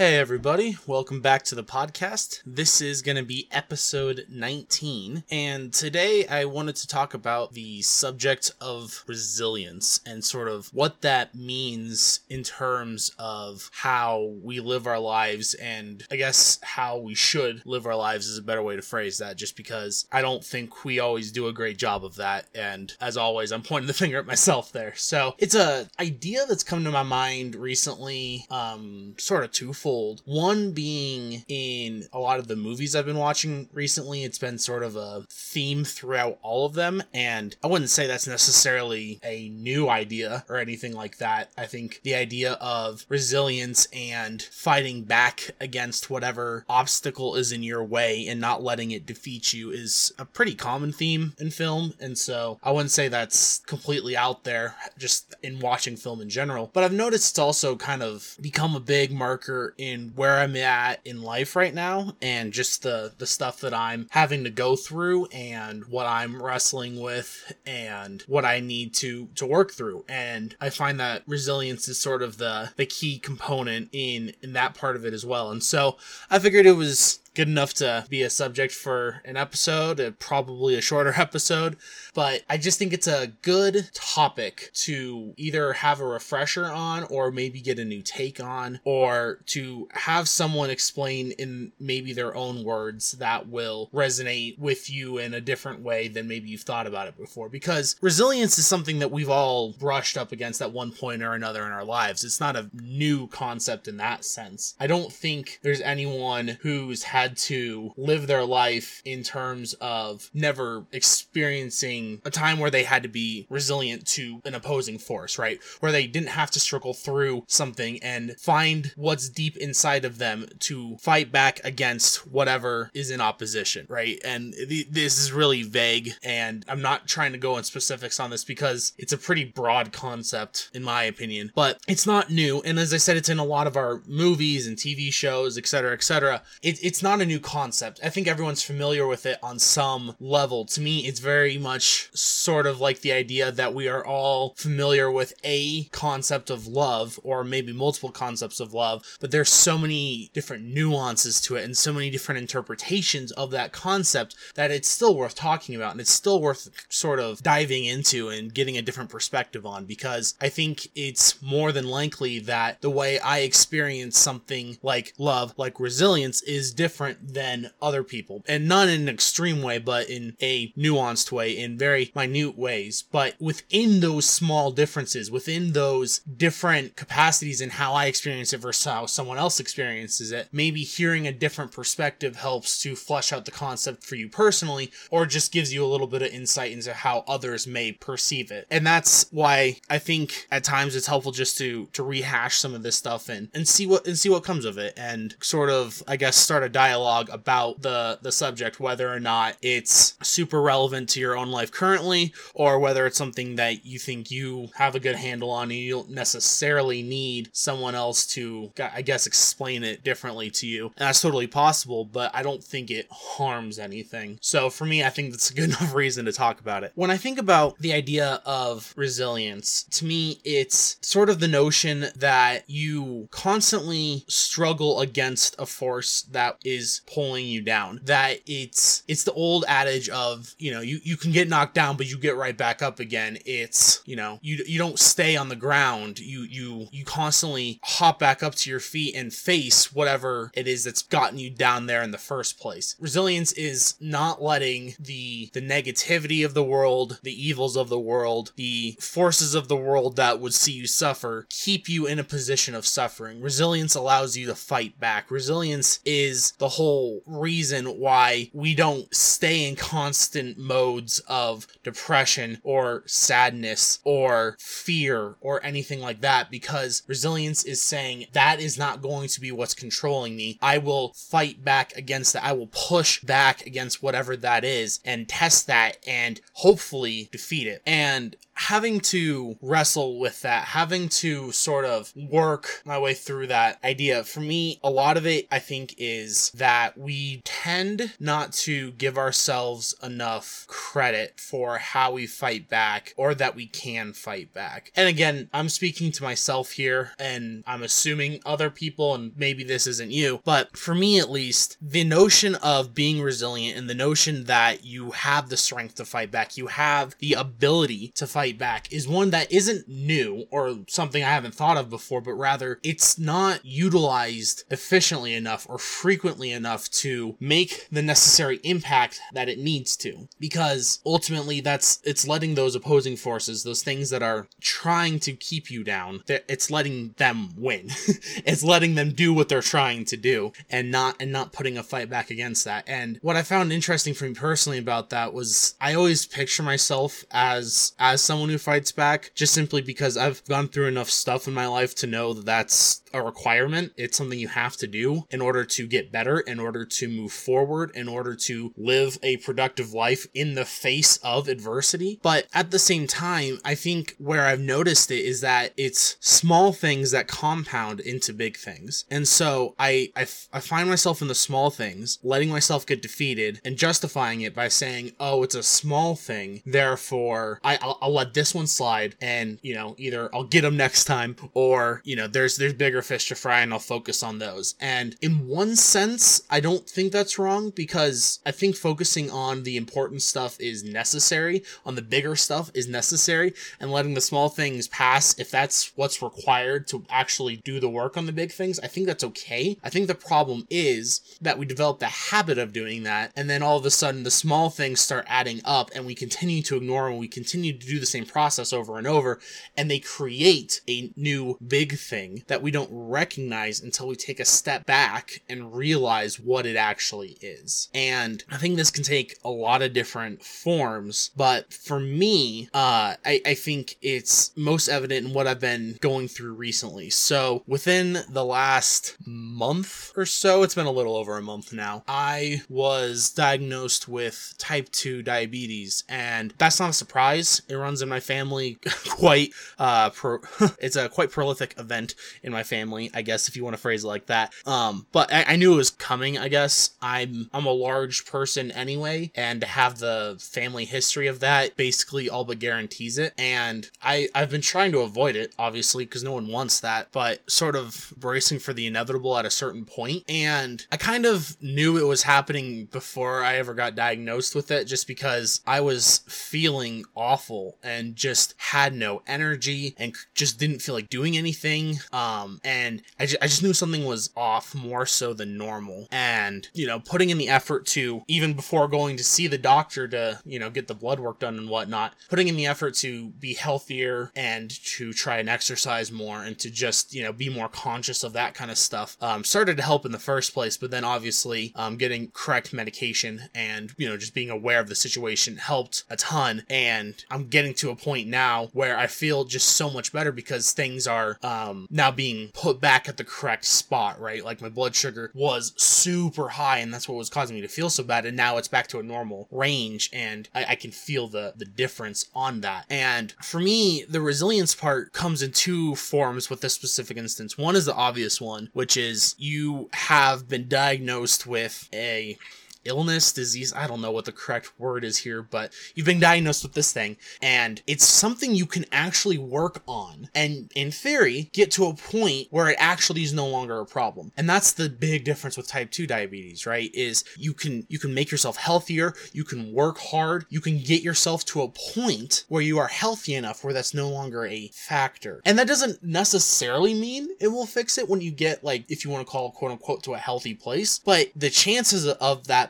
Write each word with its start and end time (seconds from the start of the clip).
Hey, 0.00 0.16
everybody, 0.16 0.78
welcome 0.86 1.20
back 1.20 1.42
to 1.42 1.54
the 1.54 1.62
podcast. 1.62 2.40
This 2.46 2.80
is 2.80 3.02
going 3.02 3.18
to 3.18 3.22
be 3.22 3.48
episode 3.52 4.24
19, 4.30 5.24
and 5.30 5.74
today 5.74 6.26
I 6.26 6.46
wanted 6.46 6.76
to 6.76 6.86
talk 6.86 7.12
about 7.12 7.52
the 7.52 7.82
subject 7.82 8.50
of 8.62 9.04
resilience 9.06 10.00
and 10.06 10.24
sort 10.24 10.48
of 10.48 10.72
what 10.72 11.02
that 11.02 11.34
means 11.34 12.20
in 12.30 12.42
terms 12.42 13.12
of 13.18 13.70
how 13.74 14.32
we 14.42 14.58
live 14.58 14.86
our 14.86 14.98
lives, 14.98 15.52
and 15.52 16.02
I 16.10 16.16
guess 16.16 16.58
how 16.62 16.96
we 16.96 17.14
should 17.14 17.60
live 17.66 17.84
our 17.84 17.94
lives 17.94 18.26
is 18.26 18.38
a 18.38 18.42
better 18.42 18.62
way 18.62 18.76
to 18.76 18.82
phrase 18.82 19.18
that, 19.18 19.36
just 19.36 19.54
because 19.54 20.06
I 20.10 20.22
don't 20.22 20.42
think 20.42 20.82
we 20.82 20.98
always 20.98 21.30
do 21.30 21.46
a 21.46 21.52
great 21.52 21.76
job 21.76 22.06
of 22.06 22.16
that, 22.16 22.46
and 22.54 22.90
as 23.02 23.18
always, 23.18 23.52
I'm 23.52 23.60
pointing 23.60 23.86
the 23.86 23.92
finger 24.02 24.16
at 24.16 24.26
myself 24.26 24.72
there. 24.72 24.94
So 24.94 25.34
it's 25.36 25.54
a 25.54 25.90
idea 26.00 26.46
that's 26.48 26.64
come 26.64 26.84
to 26.84 26.90
my 26.90 27.02
mind 27.02 27.54
recently, 27.54 28.46
um, 28.50 29.12
sort 29.18 29.44
of 29.44 29.52
twofold 29.52 29.89
one 30.24 30.72
being 30.72 31.44
in 31.48 32.04
a 32.12 32.18
lot 32.18 32.38
of 32.38 32.48
the 32.48 32.56
movies 32.56 32.94
I've 32.94 33.06
been 33.06 33.18
watching 33.18 33.68
recently, 33.72 34.24
it's 34.24 34.38
been 34.38 34.58
sort 34.58 34.82
of 34.82 34.96
a 34.96 35.24
theme 35.30 35.84
throughout 35.84 36.38
all 36.42 36.66
of 36.66 36.74
them. 36.74 37.02
And 37.12 37.56
I 37.62 37.66
wouldn't 37.66 37.90
say 37.90 38.06
that's 38.06 38.26
necessarily 38.26 39.20
a 39.22 39.48
new 39.50 39.88
idea 39.88 40.44
or 40.48 40.56
anything 40.56 40.92
like 40.92 41.18
that. 41.18 41.50
I 41.56 41.66
think 41.66 42.00
the 42.02 42.14
idea 42.14 42.52
of 42.54 43.04
resilience 43.08 43.86
and 43.92 44.42
fighting 44.42 45.02
back 45.02 45.50
against 45.60 46.10
whatever 46.10 46.64
obstacle 46.68 47.34
is 47.34 47.52
in 47.52 47.62
your 47.62 47.84
way 47.84 48.26
and 48.28 48.40
not 48.40 48.62
letting 48.62 48.90
it 48.90 49.06
defeat 49.06 49.52
you 49.52 49.70
is 49.70 50.12
a 50.18 50.24
pretty 50.24 50.54
common 50.54 50.92
theme 50.92 51.34
in 51.38 51.50
film. 51.50 51.94
And 52.00 52.16
so 52.16 52.58
I 52.62 52.70
wouldn't 52.70 52.90
say 52.90 53.08
that's 53.08 53.58
completely 53.60 54.16
out 54.16 54.44
there 54.44 54.74
just 54.98 55.34
in 55.42 55.58
watching 55.60 55.96
film 55.96 56.20
in 56.20 56.28
general. 56.28 56.70
But 56.72 56.84
I've 56.84 56.92
noticed 56.92 57.32
it's 57.32 57.38
also 57.38 57.76
kind 57.76 58.02
of 58.02 58.36
become 58.40 58.74
a 58.74 58.80
big 58.80 59.12
marker 59.12 59.74
in 59.80 60.12
where 60.14 60.38
I'm 60.38 60.54
at 60.56 61.00
in 61.06 61.22
life 61.22 61.56
right 61.56 61.72
now 61.72 62.12
and 62.20 62.52
just 62.52 62.82
the 62.82 63.12
the 63.16 63.26
stuff 63.26 63.60
that 63.60 63.72
I'm 63.72 64.08
having 64.10 64.44
to 64.44 64.50
go 64.50 64.76
through 64.76 65.26
and 65.26 65.86
what 65.86 66.06
I'm 66.06 66.42
wrestling 66.42 67.00
with 67.00 67.52
and 67.64 68.20
what 68.22 68.44
I 68.44 68.60
need 68.60 68.92
to 68.94 69.28
to 69.36 69.46
work 69.46 69.72
through. 69.72 70.04
And 70.06 70.54
I 70.60 70.68
find 70.68 71.00
that 71.00 71.22
resilience 71.26 71.88
is 71.88 71.98
sort 71.98 72.22
of 72.22 72.36
the 72.36 72.72
the 72.76 72.84
key 72.84 73.18
component 73.18 73.88
in 73.92 74.34
in 74.42 74.52
that 74.52 74.74
part 74.74 74.96
of 74.96 75.06
it 75.06 75.14
as 75.14 75.24
well. 75.24 75.50
And 75.50 75.64
so 75.64 75.96
I 76.30 76.38
figured 76.38 76.66
it 76.66 76.72
was 76.72 77.20
good 77.34 77.48
enough 77.48 77.74
to 77.74 78.04
be 78.08 78.22
a 78.22 78.30
subject 78.30 78.72
for 78.72 79.20
an 79.24 79.36
episode, 79.36 80.18
probably 80.18 80.74
a 80.74 80.80
shorter 80.80 81.14
episode, 81.16 81.76
but 82.14 82.42
I 82.48 82.56
just 82.56 82.78
think 82.78 82.92
it's 82.92 83.06
a 83.06 83.32
good 83.42 83.90
topic 83.94 84.70
to 84.74 85.34
either 85.36 85.74
have 85.74 86.00
a 86.00 86.06
refresher 86.06 86.66
on 86.66 87.04
or 87.04 87.30
maybe 87.30 87.60
get 87.60 87.78
a 87.78 87.84
new 87.84 88.02
take 88.02 88.40
on 88.40 88.80
or 88.84 89.40
to 89.46 89.88
have 89.92 90.28
someone 90.28 90.70
explain 90.70 91.32
in 91.32 91.72
maybe 91.78 92.12
their 92.12 92.34
own 92.34 92.64
words 92.64 93.12
that 93.12 93.48
will 93.48 93.90
resonate 93.94 94.58
with 94.58 94.90
you 94.90 95.18
in 95.18 95.34
a 95.34 95.40
different 95.40 95.82
way 95.82 96.08
than 96.08 96.26
maybe 96.26 96.48
you've 96.48 96.62
thought 96.62 96.86
about 96.86 97.08
it 97.08 97.16
before 97.16 97.48
because 97.48 97.96
resilience 98.00 98.58
is 98.58 98.66
something 98.66 98.98
that 98.98 99.10
we've 99.10 99.30
all 99.30 99.72
brushed 99.72 100.16
up 100.16 100.32
against 100.32 100.60
at 100.60 100.72
one 100.72 100.90
point 100.90 101.22
or 101.22 101.34
another 101.34 101.64
in 101.64 101.72
our 101.72 101.84
lives. 101.84 102.24
It's 102.24 102.40
not 102.40 102.56
a 102.56 102.70
new 102.74 103.28
concept 103.28 103.86
in 103.88 103.96
that 103.98 104.24
sense. 104.24 104.74
I 104.80 104.86
don't 104.86 105.12
think 105.12 105.60
there's 105.62 105.80
anyone 105.80 106.58
who's 106.62 107.04
had 107.04 107.19
had 107.20 107.36
to 107.36 107.92
live 107.96 108.26
their 108.26 108.44
life 108.44 109.02
in 109.04 109.22
terms 109.22 109.74
of 109.74 110.30
never 110.32 110.86
experiencing 110.92 112.20
a 112.24 112.30
time 112.30 112.58
where 112.58 112.70
they 112.70 112.84
had 112.84 113.02
to 113.02 113.08
be 113.08 113.46
resilient 113.50 114.06
to 114.06 114.40
an 114.44 114.54
opposing 114.54 114.98
force, 114.98 115.38
right? 115.38 115.60
Where 115.80 115.92
they 115.92 116.06
didn't 116.06 116.30
have 116.30 116.50
to 116.52 116.60
struggle 116.60 116.94
through 116.94 117.44
something 117.46 118.02
and 118.02 118.36
find 118.38 118.92
what's 118.96 119.28
deep 119.28 119.56
inside 119.56 120.04
of 120.04 120.18
them 120.18 120.46
to 120.60 120.96
fight 120.96 121.30
back 121.30 121.60
against 121.62 122.26
whatever 122.26 122.90
is 122.94 123.10
in 123.10 123.20
opposition, 123.20 123.86
right? 123.88 124.18
And 124.24 124.54
th- 124.54 124.88
this 124.90 125.18
is 125.18 125.32
really 125.32 125.62
vague, 125.62 126.12
and 126.22 126.64
I'm 126.68 126.82
not 126.82 127.06
trying 127.06 127.32
to 127.32 127.38
go 127.38 127.58
in 127.58 127.64
specifics 127.64 128.18
on 128.18 128.30
this 128.30 128.44
because 128.44 128.92
it's 128.96 129.12
a 129.12 129.18
pretty 129.18 129.44
broad 129.44 129.92
concept, 129.92 130.70
in 130.72 130.82
my 130.82 131.02
opinion, 131.02 131.52
but 131.54 131.78
it's 131.86 132.06
not 132.06 132.30
new. 132.30 132.62
And 132.62 132.78
as 132.78 132.94
I 132.94 132.96
said, 132.96 133.16
it's 133.16 133.28
in 133.28 133.38
a 133.38 133.44
lot 133.44 133.66
of 133.66 133.76
our 133.76 134.02
movies 134.06 134.66
and 134.66 134.76
TV 134.76 135.12
shows, 135.12 135.58
etc., 135.58 135.92
etc. 135.92 136.42
It, 136.62 136.82
it's 136.82 137.02
not 137.02 137.09
not 137.10 137.20
a 137.20 137.26
new 137.26 137.40
concept. 137.40 137.98
I 138.04 138.08
think 138.08 138.28
everyone's 138.28 138.62
familiar 138.62 139.04
with 139.04 139.26
it 139.26 139.36
on 139.42 139.58
some 139.58 140.14
level. 140.20 140.64
To 140.66 140.80
me, 140.80 141.00
it's 141.08 141.18
very 141.18 141.58
much 141.58 142.08
sort 142.16 142.68
of 142.68 142.80
like 142.80 143.00
the 143.00 143.10
idea 143.10 143.50
that 143.50 143.74
we 143.74 143.88
are 143.88 144.06
all 144.06 144.54
familiar 144.56 145.10
with 145.10 145.34
a 145.42 145.84
concept 145.86 146.50
of 146.50 146.68
love 146.68 147.18
or 147.24 147.42
maybe 147.42 147.72
multiple 147.72 148.12
concepts 148.12 148.60
of 148.60 148.72
love, 148.72 149.04
but 149.18 149.32
there's 149.32 149.48
so 149.48 149.76
many 149.76 150.30
different 150.34 150.64
nuances 150.64 151.40
to 151.40 151.56
it 151.56 151.64
and 151.64 151.76
so 151.76 151.92
many 151.92 152.10
different 152.10 152.40
interpretations 152.40 153.32
of 153.32 153.50
that 153.50 153.72
concept 153.72 154.36
that 154.54 154.70
it's 154.70 154.88
still 154.88 155.16
worth 155.16 155.34
talking 155.34 155.74
about 155.74 155.90
and 155.90 156.00
it's 156.00 156.12
still 156.12 156.40
worth 156.40 156.68
sort 156.88 157.18
of 157.18 157.42
diving 157.42 157.86
into 157.86 158.28
and 158.28 158.54
getting 158.54 158.76
a 158.76 158.82
different 158.82 159.10
perspective 159.10 159.66
on 159.66 159.84
because 159.84 160.34
I 160.40 160.48
think 160.48 160.86
it's 160.94 161.42
more 161.42 161.72
than 161.72 161.88
likely 161.88 162.38
that 162.40 162.80
the 162.82 162.90
way 162.90 163.18
I 163.18 163.38
experience 163.40 164.16
something 164.16 164.78
like 164.80 165.12
love, 165.18 165.54
like 165.56 165.80
resilience, 165.80 166.40
is 166.42 166.72
different 166.72 166.99
different 167.00 167.32
than 167.32 167.70
other 167.80 168.02
people. 168.02 168.44
And 168.46 168.68
not 168.68 168.88
in 168.88 169.02
an 169.02 169.08
extreme 169.08 169.62
way, 169.62 169.78
but 169.78 170.10
in 170.10 170.36
a 170.42 170.70
nuanced 170.72 171.32
way, 171.32 171.56
in 171.56 171.78
very 171.78 172.12
minute 172.14 172.58
ways. 172.58 173.04
But 173.10 173.36
within 173.40 174.00
those 174.00 174.26
small 174.26 174.70
differences, 174.70 175.30
within 175.30 175.72
those 175.72 176.18
different 176.18 176.96
capacities 176.96 177.62
in 177.62 177.70
how 177.70 177.94
I 177.94 178.04
experience 178.06 178.52
it 178.52 178.58
versus 178.58 178.84
how 178.84 179.06
someone 179.06 179.38
else 179.38 179.60
experiences 179.60 180.30
it, 180.30 180.48
maybe 180.52 180.82
hearing 180.82 181.26
a 181.26 181.32
different 181.32 181.72
perspective 181.72 182.36
helps 182.36 182.82
to 182.82 182.94
flesh 182.94 183.32
out 183.32 183.46
the 183.46 183.50
concept 183.50 184.04
for 184.04 184.16
you 184.16 184.28
personally, 184.28 184.90
or 185.10 185.24
just 185.24 185.52
gives 185.52 185.72
you 185.72 185.82
a 185.82 185.88
little 185.88 186.06
bit 186.06 186.22
of 186.22 186.32
insight 186.32 186.72
into 186.72 186.92
how 186.92 187.24
others 187.26 187.66
may 187.66 187.92
perceive 187.92 188.50
it. 188.50 188.66
And 188.70 188.86
that's 188.86 189.26
why 189.30 189.78
I 189.88 189.98
think 189.98 190.46
at 190.50 190.64
times 190.64 190.94
it's 190.94 191.06
helpful 191.06 191.32
just 191.32 191.56
to 191.58 191.86
to 191.94 192.02
rehash 192.02 192.58
some 192.58 192.74
of 192.74 192.82
this 192.82 192.96
stuff 192.96 193.30
and 193.30 193.48
and 193.54 193.66
see 193.66 193.86
what 193.86 194.06
and 194.06 194.18
see 194.18 194.28
what 194.28 194.44
comes 194.44 194.66
of 194.66 194.76
it 194.76 194.92
and 194.98 195.34
sort 195.40 195.70
of 195.70 196.02
I 196.06 196.16
guess 196.16 196.36
start 196.36 196.62
a 196.62 196.68
dialogue 196.68 196.89
dialogue 196.90 197.28
about 197.30 197.82
the 197.82 198.18
the 198.22 198.32
subject, 198.32 198.80
whether 198.80 199.12
or 199.12 199.20
not 199.20 199.56
it's 199.62 200.16
super 200.22 200.60
relevant 200.60 201.08
to 201.10 201.20
your 201.20 201.36
own 201.36 201.50
life 201.50 201.70
currently, 201.70 202.32
or 202.54 202.78
whether 202.78 203.06
it's 203.06 203.18
something 203.18 203.56
that 203.56 203.84
you 203.84 203.98
think 203.98 204.30
you 204.30 204.68
have 204.74 204.94
a 204.94 205.00
good 205.00 205.16
handle 205.16 205.50
on 205.50 205.70
and 205.70 205.78
you 205.78 205.92
don't 205.92 206.10
necessarily 206.10 207.02
need 207.02 207.48
someone 207.52 207.94
else 207.94 208.26
to, 208.26 208.72
I 208.78 209.02
guess, 209.02 209.26
explain 209.26 209.84
it 209.84 210.02
differently 210.02 210.50
to 210.50 210.66
you. 210.66 210.86
And 210.86 211.06
that's 211.06 211.20
totally 211.20 211.46
possible, 211.46 212.04
but 212.04 212.30
I 212.34 212.42
don't 212.42 212.62
think 212.62 212.90
it 212.90 213.06
harms 213.10 213.78
anything. 213.78 214.38
So 214.40 214.70
for 214.70 214.84
me, 214.84 215.04
I 215.04 215.10
think 215.10 215.30
that's 215.30 215.50
a 215.50 215.54
good 215.54 215.70
enough 215.70 215.94
reason 215.94 216.24
to 216.24 216.32
talk 216.32 216.60
about 216.60 216.84
it. 216.84 216.92
When 216.94 217.10
I 217.10 217.16
think 217.16 217.38
about 217.38 217.78
the 217.78 217.92
idea 217.92 218.42
of 218.44 218.92
resilience, 218.96 219.84
to 219.90 220.04
me, 220.04 220.40
it's 220.44 220.96
sort 221.02 221.30
of 221.30 221.40
the 221.40 221.48
notion 221.48 222.06
that 222.16 222.68
you 222.68 223.28
constantly 223.30 224.24
struggle 224.26 225.00
against 225.00 225.54
a 225.58 225.66
force 225.66 226.22
that 226.22 226.56
is 226.64 226.79
is 226.80 227.00
pulling 227.06 227.46
you 227.46 227.60
down. 227.60 228.00
That 228.04 228.40
it's 228.46 229.02
it's 229.06 229.24
the 229.24 229.32
old 229.32 229.64
adage 229.68 230.08
of, 230.08 230.54
you 230.58 230.70
know, 230.70 230.80
you, 230.80 231.00
you 231.02 231.16
can 231.16 231.32
get 231.32 231.48
knocked 231.48 231.74
down, 231.74 231.96
but 231.96 232.10
you 232.10 232.18
get 232.18 232.36
right 232.36 232.56
back 232.56 232.82
up 232.82 232.98
again. 233.00 233.38
It's, 233.44 234.02
you 234.04 234.16
know, 234.16 234.38
you 234.42 234.64
you 234.66 234.78
don't 234.78 234.98
stay 234.98 235.36
on 235.36 235.48
the 235.48 235.56
ground. 235.56 236.18
You 236.18 236.42
you 236.42 236.88
you 236.90 237.04
constantly 237.04 237.80
hop 237.82 238.18
back 238.18 238.42
up 238.42 238.54
to 238.56 238.70
your 238.70 238.80
feet 238.80 239.14
and 239.14 239.32
face 239.32 239.92
whatever 239.92 240.50
it 240.54 240.66
is 240.66 240.84
that's 240.84 241.02
gotten 241.02 241.38
you 241.38 241.50
down 241.50 241.86
there 241.86 242.02
in 242.02 242.10
the 242.10 242.18
first 242.18 242.58
place. 242.58 242.96
Resilience 242.98 243.52
is 243.52 243.94
not 244.00 244.42
letting 244.42 244.94
the 244.98 245.50
the 245.52 245.62
negativity 245.62 246.44
of 246.44 246.54
the 246.54 246.64
world, 246.64 247.20
the 247.22 247.48
evils 247.48 247.76
of 247.76 247.88
the 247.88 247.98
world, 248.00 248.52
the 248.56 248.96
forces 249.00 249.54
of 249.54 249.68
the 249.68 249.76
world 249.76 250.16
that 250.16 250.40
would 250.40 250.54
see 250.54 250.72
you 250.72 250.86
suffer 250.86 251.46
keep 251.50 251.88
you 251.88 252.06
in 252.06 252.18
a 252.18 252.24
position 252.24 252.74
of 252.74 252.86
suffering. 252.86 253.40
Resilience 253.40 253.94
allows 253.94 254.36
you 254.36 254.46
to 254.46 254.54
fight 254.54 254.98
back. 254.98 255.30
Resilience 255.30 256.00
is 256.04 256.52
the 256.52 256.69
whole 256.70 257.22
reason 257.26 257.98
why 257.98 258.50
we 258.52 258.74
don't 258.74 259.14
stay 259.14 259.68
in 259.68 259.76
constant 259.76 260.58
modes 260.58 261.20
of 261.28 261.66
depression 261.82 262.58
or 262.62 263.02
sadness 263.06 263.98
or 264.04 264.56
fear 264.58 265.36
or 265.40 265.64
anything 265.64 266.00
like 266.00 266.20
that 266.20 266.50
because 266.50 267.02
resilience 267.06 267.64
is 267.64 267.82
saying 267.82 268.26
that 268.32 268.60
is 268.60 268.78
not 268.78 269.02
going 269.02 269.28
to 269.28 269.40
be 269.40 269.52
what's 269.52 269.74
controlling 269.74 270.36
me. 270.36 270.58
I 270.62 270.78
will 270.78 271.12
fight 271.14 271.64
back 271.64 271.92
against 271.96 272.32
that. 272.32 272.44
I 272.44 272.52
will 272.52 272.68
push 272.68 273.20
back 273.22 273.66
against 273.66 274.02
whatever 274.02 274.36
that 274.36 274.64
is 274.64 275.00
and 275.04 275.28
test 275.28 275.66
that 275.66 275.98
and 276.06 276.40
hopefully 276.54 277.28
defeat 277.32 277.66
it. 277.66 277.82
And 277.86 278.36
having 278.60 279.00
to 279.00 279.56
wrestle 279.62 280.20
with 280.20 280.42
that, 280.42 280.64
having 280.64 281.08
to 281.08 281.50
sort 281.50 281.84
of 281.84 282.12
work 282.14 282.82
my 282.84 282.98
way 282.98 283.14
through 283.14 283.46
that 283.46 283.82
idea, 283.82 284.22
for 284.22 284.40
me, 284.40 284.78
a 284.84 284.90
lot 284.90 285.16
of 285.16 285.26
it, 285.26 285.48
I 285.50 285.58
think, 285.58 285.94
is 285.96 286.50
that 286.50 286.96
we 286.96 287.40
tend 287.44 288.12
not 288.20 288.52
to 288.52 288.92
give 288.92 289.16
ourselves 289.16 289.94
enough 290.02 290.66
credit 290.68 291.40
for 291.40 291.78
how 291.78 292.12
we 292.12 292.26
fight 292.26 292.68
back 292.68 293.14
or 293.16 293.34
that 293.34 293.56
we 293.56 293.66
can 293.66 294.12
fight 294.12 294.52
back. 294.52 294.92
And 294.94 295.08
again, 295.08 295.48
I'm 295.54 295.70
speaking 295.70 296.12
to 296.12 296.22
myself 296.22 296.72
here 296.72 297.12
and 297.18 297.64
I'm 297.66 297.82
assuming 297.82 298.40
other 298.44 298.68
people, 298.68 299.14
and 299.14 299.32
maybe 299.36 299.64
this 299.64 299.86
isn't 299.86 300.10
you, 300.10 300.40
but 300.44 300.76
for 300.76 300.94
me 300.94 301.18
at 301.18 301.30
least, 301.30 301.78
the 301.80 302.04
notion 302.04 302.56
of 302.56 302.94
being 302.94 303.22
resilient 303.22 303.78
and 303.78 303.88
the 303.88 303.94
notion 303.94 304.44
that 304.44 304.84
you 304.84 305.12
have 305.12 305.48
the 305.48 305.56
strength 305.56 305.94
to 305.94 306.04
fight 306.04 306.30
back, 306.30 306.56
you 306.56 306.66
have 306.66 307.16
the 307.18 307.32
ability 307.32 308.12
to 308.16 308.26
fight 308.26 308.49
back 308.52 308.92
is 308.92 309.08
one 309.08 309.30
that 309.30 309.50
isn't 309.50 309.88
new 309.88 310.46
or 310.50 310.80
something 310.88 311.22
I 311.22 311.28
haven't 311.28 311.54
thought 311.54 311.76
of 311.76 311.90
before, 311.90 312.20
but 312.20 312.34
rather 312.34 312.78
it's 312.82 313.18
not 313.18 313.64
utilized 313.64 314.64
efficiently 314.70 315.34
enough 315.34 315.66
or 315.68 315.78
frequently 315.78 316.52
enough 316.52 316.90
to 316.90 317.36
make 317.40 317.88
the 317.90 318.02
necessary 318.02 318.60
impact 318.62 319.20
that 319.32 319.48
it 319.48 319.58
needs 319.58 319.96
to. 319.98 320.28
Because 320.38 321.00
ultimately 321.04 321.60
that's 321.60 322.00
it's 322.04 322.26
letting 322.26 322.54
those 322.54 322.74
opposing 322.74 323.16
forces, 323.16 323.62
those 323.62 323.82
things 323.82 324.10
that 324.10 324.22
are 324.22 324.48
trying 324.60 325.18
to 325.20 325.32
keep 325.32 325.70
you 325.70 325.84
down, 325.84 326.22
it's 326.28 326.70
letting 326.70 327.14
them 327.16 327.50
win. 327.56 327.88
it's 328.44 328.62
letting 328.62 328.94
them 328.94 329.12
do 329.12 329.32
what 329.32 329.48
they're 329.48 329.60
trying 329.60 330.04
to 330.06 330.16
do 330.16 330.52
and 330.68 330.90
not 330.90 331.16
and 331.20 331.32
not 331.32 331.52
putting 331.52 331.76
a 331.78 331.82
fight 331.82 332.08
back 332.10 332.30
against 332.30 332.64
that. 332.64 332.84
And 332.88 333.18
what 333.22 333.36
I 333.36 333.42
found 333.42 333.72
interesting 333.72 334.14
for 334.14 334.24
me 334.24 334.34
personally 334.34 334.78
about 334.78 335.10
that 335.10 335.32
was 335.32 335.74
I 335.80 335.94
always 335.94 336.26
picture 336.26 336.62
myself 336.62 337.24
as 337.30 337.92
as 337.98 338.20
someone 338.30 338.48
who 338.48 338.58
fights 338.58 338.92
back 338.92 339.32
just 339.34 339.52
simply 339.52 339.82
because 339.82 340.16
I've 340.16 340.44
gone 340.44 340.68
through 340.68 340.86
enough 340.86 341.10
stuff 341.10 341.48
in 341.48 341.52
my 341.52 341.66
life 341.66 341.96
to 341.96 342.06
know 342.06 342.32
that 342.32 342.46
that's 342.46 343.02
a 343.12 343.20
requirement. 343.20 343.92
It's 343.96 344.16
something 344.16 344.38
you 344.38 344.46
have 344.46 344.76
to 344.76 344.86
do 344.86 345.24
in 345.30 345.40
order 345.40 345.64
to 345.64 345.86
get 345.88 346.12
better, 346.12 346.38
in 346.38 346.60
order 346.60 346.84
to 346.84 347.08
move 347.08 347.32
forward, 347.32 347.90
in 347.96 348.06
order 348.06 348.36
to 348.36 348.72
live 348.76 349.18
a 349.24 349.38
productive 349.38 349.92
life 349.92 350.28
in 350.32 350.54
the 350.54 350.64
face 350.64 351.16
of 351.24 351.48
adversity. 351.48 352.20
But 352.22 352.46
at 352.54 352.70
the 352.70 352.78
same 352.78 353.08
time, 353.08 353.58
I 353.64 353.74
think 353.74 354.14
where 354.18 354.46
I've 354.46 354.60
noticed 354.60 355.10
it 355.10 355.24
is 355.24 355.40
that 355.40 355.72
it's 355.76 356.16
small 356.20 356.72
things 356.72 357.10
that 357.10 357.26
compound 357.26 357.98
into 357.98 358.32
big 358.32 358.56
things. 358.56 359.06
And 359.10 359.26
so 359.26 359.74
I, 359.76 360.12
I, 360.14 360.22
I 360.52 360.60
find 360.60 360.88
myself 360.88 361.20
in 361.20 361.26
the 361.26 361.34
small 361.34 361.70
things, 361.70 362.20
letting 362.22 362.48
myself 362.48 362.86
get 362.86 363.02
defeated 363.02 363.60
and 363.64 363.76
justifying 363.76 364.42
it 364.42 364.54
by 364.54 364.68
saying, 364.68 365.14
oh, 365.18 365.42
it's 365.42 365.56
a 365.56 365.64
small 365.64 366.14
thing. 366.14 366.62
Therefore, 366.64 367.58
I, 367.64 367.76
I'll, 367.82 367.98
I'll 368.00 368.19
let 368.20 368.34
this 368.34 368.54
one 368.54 368.66
slide 368.66 369.14
and, 369.20 369.58
you 369.62 369.74
know, 369.74 369.94
either 369.98 370.28
I'll 370.34 370.44
get 370.44 370.62
them 370.62 370.76
next 370.76 371.04
time 371.04 371.36
or, 371.54 372.02
you 372.04 372.16
know, 372.16 372.26
there's, 372.26 372.56
there's 372.56 372.74
bigger 372.74 373.02
fish 373.02 373.28
to 373.28 373.34
fry 373.34 373.60
and 373.60 373.72
I'll 373.72 373.78
focus 373.78 374.22
on 374.22 374.38
those. 374.38 374.74
And 374.80 375.16
in 375.22 375.48
one 375.48 375.74
sense, 375.74 376.42
I 376.50 376.60
don't 376.60 376.88
think 376.88 377.12
that's 377.12 377.38
wrong 377.38 377.70
because 377.70 378.40
I 378.44 378.50
think 378.50 378.76
focusing 378.76 379.30
on 379.30 379.62
the 379.62 379.76
important 379.76 380.20
stuff 380.22 380.60
is 380.60 380.84
necessary, 380.84 381.62
on 381.86 381.94
the 381.94 382.02
bigger 382.02 382.36
stuff 382.36 382.70
is 382.74 382.88
necessary, 382.88 383.54
and 383.80 383.90
letting 383.90 384.14
the 384.14 384.20
small 384.20 384.50
things 384.50 384.88
pass 384.88 385.38
if 385.38 385.50
that's 385.50 385.92
what's 385.96 386.20
required 386.20 386.86
to 386.88 387.04
actually 387.08 387.56
do 387.64 387.80
the 387.80 387.88
work 387.88 388.16
on 388.16 388.26
the 388.26 388.32
big 388.32 388.52
things, 388.52 388.78
I 388.80 388.86
think 388.86 389.06
that's 389.06 389.24
okay. 389.24 389.78
I 389.82 389.88
think 389.88 390.06
the 390.06 390.14
problem 390.14 390.66
is 390.68 391.38
that 391.40 391.56
we 391.56 391.64
develop 391.64 392.00
the 392.00 392.06
habit 392.06 392.58
of 392.58 392.74
doing 392.74 393.04
that, 393.04 393.32
and 393.34 393.48
then 393.48 393.62
all 393.62 393.78
of 393.78 393.86
a 393.86 393.90
sudden 393.90 394.24
the 394.24 394.30
small 394.30 394.68
things 394.68 395.00
start 395.00 395.24
adding 395.26 395.62
up, 395.64 395.90
and 395.94 396.04
we 396.04 396.14
continue 396.14 396.60
to 396.62 396.76
ignore 396.76 397.08
them, 397.08 397.18
we 397.18 397.28
continue 397.28 397.72
to 397.72 397.86
do 397.86 397.98
the 397.98 398.06
same 398.10 398.26
process 398.26 398.72
over 398.72 398.98
and 398.98 399.06
over, 399.06 399.40
and 399.76 399.90
they 399.90 399.98
create 399.98 400.80
a 400.88 401.12
new 401.16 401.58
big 401.66 401.98
thing 401.98 402.44
that 402.48 402.62
we 402.62 402.70
don't 402.70 402.90
recognize 402.92 403.80
until 403.80 404.08
we 404.08 404.16
take 404.16 404.40
a 404.40 404.44
step 404.44 404.86
back 404.86 405.42
and 405.48 405.74
realize 405.74 406.38
what 406.38 406.66
it 406.66 406.76
actually 406.76 407.38
is. 407.40 407.88
And 407.94 408.44
I 408.50 408.56
think 408.56 408.76
this 408.76 408.90
can 408.90 409.04
take 409.04 409.38
a 409.44 409.50
lot 409.50 409.82
of 409.82 409.92
different 409.92 410.44
forms, 410.44 411.30
but 411.36 411.72
for 411.72 412.00
me, 412.00 412.68
uh, 412.74 413.14
I, 413.24 413.40
I 413.46 413.54
think 413.54 413.96
it's 414.02 414.52
most 414.56 414.88
evident 414.88 415.28
in 415.28 415.32
what 415.32 415.46
I've 415.46 415.60
been 415.60 415.96
going 416.00 416.28
through 416.28 416.54
recently. 416.54 417.10
So 417.10 417.62
within 417.66 418.18
the 418.28 418.44
last 418.44 419.16
month 419.26 420.12
or 420.16 420.26
so, 420.26 420.62
it's 420.62 420.74
been 420.74 420.86
a 420.86 420.90
little 420.90 421.16
over 421.16 421.36
a 421.36 421.42
month 421.42 421.72
now, 421.72 422.02
I 422.08 422.62
was 422.68 423.30
diagnosed 423.30 424.08
with 424.08 424.54
type 424.58 424.90
2 424.90 425.22
diabetes, 425.22 426.04
and 426.08 426.54
that's 426.58 426.80
not 426.80 426.90
a 426.90 426.94
surprise. 426.94 427.62
It 427.68 427.74
runs 427.74 427.99
in 428.02 428.08
my 428.08 428.20
family 428.20 428.78
quite, 429.08 429.52
uh, 429.78 430.10
pro- 430.10 430.40
it's 430.78 430.96
a 430.96 431.08
quite 431.08 431.30
prolific 431.30 431.74
event 431.78 432.14
in 432.42 432.52
my 432.52 432.62
family, 432.62 433.10
I 433.14 433.22
guess, 433.22 433.48
if 433.48 433.56
you 433.56 433.64
want 433.64 433.74
to 433.74 433.82
phrase 433.82 434.04
it 434.04 434.08
like 434.08 434.26
that. 434.26 434.52
Um, 434.66 435.06
but 435.12 435.32
I, 435.32 435.44
I 435.48 435.56
knew 435.56 435.72
it 435.74 435.76
was 435.76 435.90
coming, 435.90 436.38
I 436.38 436.48
guess. 436.48 436.90
I'm, 437.02 437.50
I'm 437.52 437.66
a 437.66 437.72
large 437.72 438.26
person 438.26 438.70
anyway, 438.70 439.32
and 439.34 439.60
to 439.60 439.66
have 439.66 439.98
the 439.98 440.36
family 440.40 440.84
history 440.84 441.26
of 441.26 441.40
that 441.40 441.76
basically 441.76 442.28
all 442.28 442.44
but 442.44 442.58
guarantees 442.58 443.18
it. 443.18 443.34
And 443.38 443.90
I, 444.02 444.28
I've 444.34 444.50
been 444.50 444.60
trying 444.60 444.92
to 444.92 445.00
avoid 445.00 445.36
it, 445.36 445.54
obviously, 445.58 446.04
because 446.04 446.24
no 446.24 446.32
one 446.32 446.48
wants 446.48 446.80
that, 446.80 447.08
but 447.12 447.48
sort 447.50 447.76
of 447.76 448.12
bracing 448.16 448.58
for 448.58 448.72
the 448.72 448.86
inevitable 448.86 449.36
at 449.36 449.46
a 449.46 449.50
certain 449.50 449.84
point. 449.84 450.24
And 450.28 450.84
I 450.92 450.96
kind 450.96 451.26
of 451.26 451.56
knew 451.62 451.96
it 451.96 452.06
was 452.06 452.22
happening 452.22 452.86
before 452.86 453.42
I 453.42 453.56
ever 453.56 453.74
got 453.74 453.94
diagnosed 453.94 454.54
with 454.54 454.70
it, 454.70 454.84
just 454.84 455.06
because 455.06 455.60
I 455.66 455.80
was 455.80 456.18
feeling 456.28 457.04
awful 457.16 457.78
and 457.90 458.16
just 458.16 458.54
had 458.56 458.94
no 458.94 459.22
energy 459.26 459.94
and 459.98 460.14
just 460.34 460.58
didn't 460.58 460.80
feel 460.80 460.94
like 460.94 461.08
doing 461.08 461.36
anything. 461.36 461.98
Um, 462.12 462.60
and 462.64 463.02
I, 463.18 463.24
I 463.42 463.46
just 463.46 463.62
knew 463.62 463.74
something 463.74 464.04
was 464.04 464.30
off 464.36 464.74
more 464.74 465.06
so 465.06 465.34
than 465.34 465.56
normal. 465.56 466.08
And, 466.10 466.68
you 466.72 466.86
know, 466.86 467.00
putting 467.00 467.30
in 467.30 467.38
the 467.38 467.48
effort 467.48 467.86
to, 467.86 468.22
even 468.28 468.54
before 468.54 468.88
going 468.88 469.16
to 469.16 469.24
see 469.24 469.46
the 469.46 469.58
doctor 469.58 470.06
to, 470.08 470.40
you 470.44 470.58
know, 470.58 470.70
get 470.70 470.88
the 470.88 470.94
blood 470.94 471.20
work 471.20 471.40
done 471.40 471.58
and 471.58 471.68
whatnot, 471.68 472.14
putting 472.28 472.48
in 472.48 472.56
the 472.56 472.66
effort 472.66 472.94
to 472.96 473.30
be 473.30 473.54
healthier 473.54 474.30
and 474.36 474.70
to 474.70 475.12
try 475.12 475.38
and 475.38 475.48
exercise 475.48 476.12
more 476.12 476.42
and 476.42 476.58
to 476.58 476.70
just, 476.70 477.14
you 477.14 477.22
know, 477.22 477.32
be 477.32 477.48
more 477.48 477.68
conscious 477.68 478.22
of 478.22 478.32
that 478.32 478.54
kind 478.54 478.70
of 478.70 478.78
stuff 478.78 479.16
um, 479.20 479.44
started 479.44 479.76
to 479.76 479.82
help 479.82 480.06
in 480.06 480.12
the 480.12 480.18
first 480.18 480.54
place. 480.54 480.76
But 480.76 480.90
then 480.90 481.04
obviously 481.04 481.72
um, 481.74 481.96
getting 481.96 482.30
correct 482.32 482.72
medication 482.72 483.42
and, 483.54 483.92
you 483.96 484.08
know, 484.08 484.16
just 484.16 484.34
being 484.34 484.50
aware 484.50 484.80
of 484.80 484.88
the 484.88 484.94
situation 484.94 485.56
helped 485.56 486.04
a 486.08 486.16
ton. 486.16 486.64
And 486.68 487.24
I'm 487.30 487.48
getting 487.48 487.74
to 487.80 487.90
a 487.90 487.96
point 487.96 488.28
now 488.28 488.68
where 488.72 488.96
I 488.96 489.06
feel 489.06 489.44
just 489.44 489.68
so 489.68 489.90
much 489.90 490.12
better 490.12 490.32
because 490.32 490.72
things 490.72 491.06
are 491.06 491.38
um, 491.42 491.86
now 491.90 492.10
being 492.10 492.50
put 492.52 492.80
back 492.80 493.08
at 493.08 493.16
the 493.16 493.24
correct 493.24 493.64
spot, 493.64 494.20
right? 494.20 494.44
Like 494.44 494.60
my 494.60 494.68
blood 494.68 494.94
sugar 494.94 495.30
was 495.34 495.72
super 495.76 496.50
high 496.50 496.78
and 496.78 496.92
that's 496.92 497.08
what 497.08 497.18
was 497.18 497.30
causing 497.30 497.56
me 497.56 497.62
to 497.62 497.68
feel 497.68 497.90
so 497.90 498.02
bad. 498.02 498.26
And 498.26 498.36
now 498.36 498.58
it's 498.58 498.68
back 498.68 498.86
to 498.88 498.98
a 498.98 499.02
normal 499.02 499.48
range 499.50 500.10
and 500.12 500.48
I, 500.54 500.66
I 500.70 500.74
can 500.74 500.90
feel 500.90 501.28
the, 501.28 501.54
the 501.56 501.64
difference 501.64 502.26
on 502.34 502.60
that. 502.60 502.84
And 502.90 503.32
for 503.42 503.60
me, 503.60 504.04
the 504.08 504.20
resilience 504.20 504.74
part 504.74 505.12
comes 505.12 505.42
in 505.42 505.52
two 505.52 505.94
forms 505.94 506.50
with 506.50 506.60
this 506.60 506.74
specific 506.74 507.16
instance. 507.16 507.56
One 507.56 507.76
is 507.76 507.86
the 507.86 507.94
obvious 507.94 508.40
one, 508.40 508.70
which 508.72 508.96
is 508.96 509.34
you 509.38 509.88
have 509.92 510.48
been 510.48 510.68
diagnosed 510.68 511.46
with 511.46 511.88
a 511.92 512.36
illness, 512.84 513.32
disease, 513.32 513.72
I 513.74 513.86
don't 513.86 514.00
know 514.00 514.10
what 514.10 514.24
the 514.24 514.32
correct 514.32 514.72
word 514.78 515.04
is 515.04 515.18
here, 515.18 515.42
but 515.42 515.72
you've 515.94 516.06
been 516.06 516.20
diagnosed 516.20 516.62
with 516.62 516.74
this 516.74 516.92
thing 516.92 517.16
and 517.42 517.82
it's 517.86 518.04
something 518.04 518.54
you 518.54 518.66
can 518.66 518.84
actually 518.92 519.38
work 519.38 519.82
on 519.86 520.28
and 520.34 520.70
in 520.74 520.90
theory 520.90 521.50
get 521.52 521.70
to 521.72 521.86
a 521.86 521.94
point 521.94 522.48
where 522.50 522.68
it 522.68 522.76
actually 522.78 523.22
is 523.22 523.32
no 523.32 523.46
longer 523.46 523.80
a 523.80 523.86
problem. 523.86 524.32
And 524.36 524.48
that's 524.48 524.72
the 524.72 524.88
big 524.88 525.24
difference 525.24 525.56
with 525.56 525.68
type 525.68 525.90
2 525.90 526.06
diabetes, 526.06 526.66
right? 526.66 526.90
Is 526.94 527.24
you 527.36 527.54
can 527.54 527.86
you 527.88 527.98
can 527.98 528.14
make 528.14 528.30
yourself 528.30 528.56
healthier, 528.56 529.14
you 529.32 529.44
can 529.44 529.72
work 529.72 529.98
hard, 529.98 530.46
you 530.48 530.60
can 530.60 530.78
get 530.78 531.02
yourself 531.02 531.44
to 531.46 531.62
a 531.62 531.68
point 531.68 532.44
where 532.48 532.62
you 532.62 532.78
are 532.78 532.88
healthy 532.88 533.34
enough 533.34 533.64
where 533.64 533.72
that's 533.72 533.94
no 533.94 534.08
longer 534.08 534.46
a 534.46 534.68
factor. 534.72 535.40
And 535.44 535.58
that 535.58 535.68
doesn't 535.68 536.02
necessarily 536.02 536.94
mean 536.94 537.28
it 537.40 537.48
will 537.48 537.66
fix 537.66 537.98
it 537.98 538.08
when 538.08 538.20
you 538.20 538.30
get 538.30 538.64
like 538.64 538.84
if 538.90 539.04
you 539.04 539.10
want 539.10 539.26
to 539.26 539.30
call 539.30 539.50
quote 539.50 539.72
unquote 539.72 540.02
to 540.04 540.14
a 540.14 540.18
healthy 540.18 540.54
place, 540.54 540.98
but 540.98 541.28
the 541.36 541.50
chances 541.50 542.06
of 542.06 542.46
that 542.46 542.69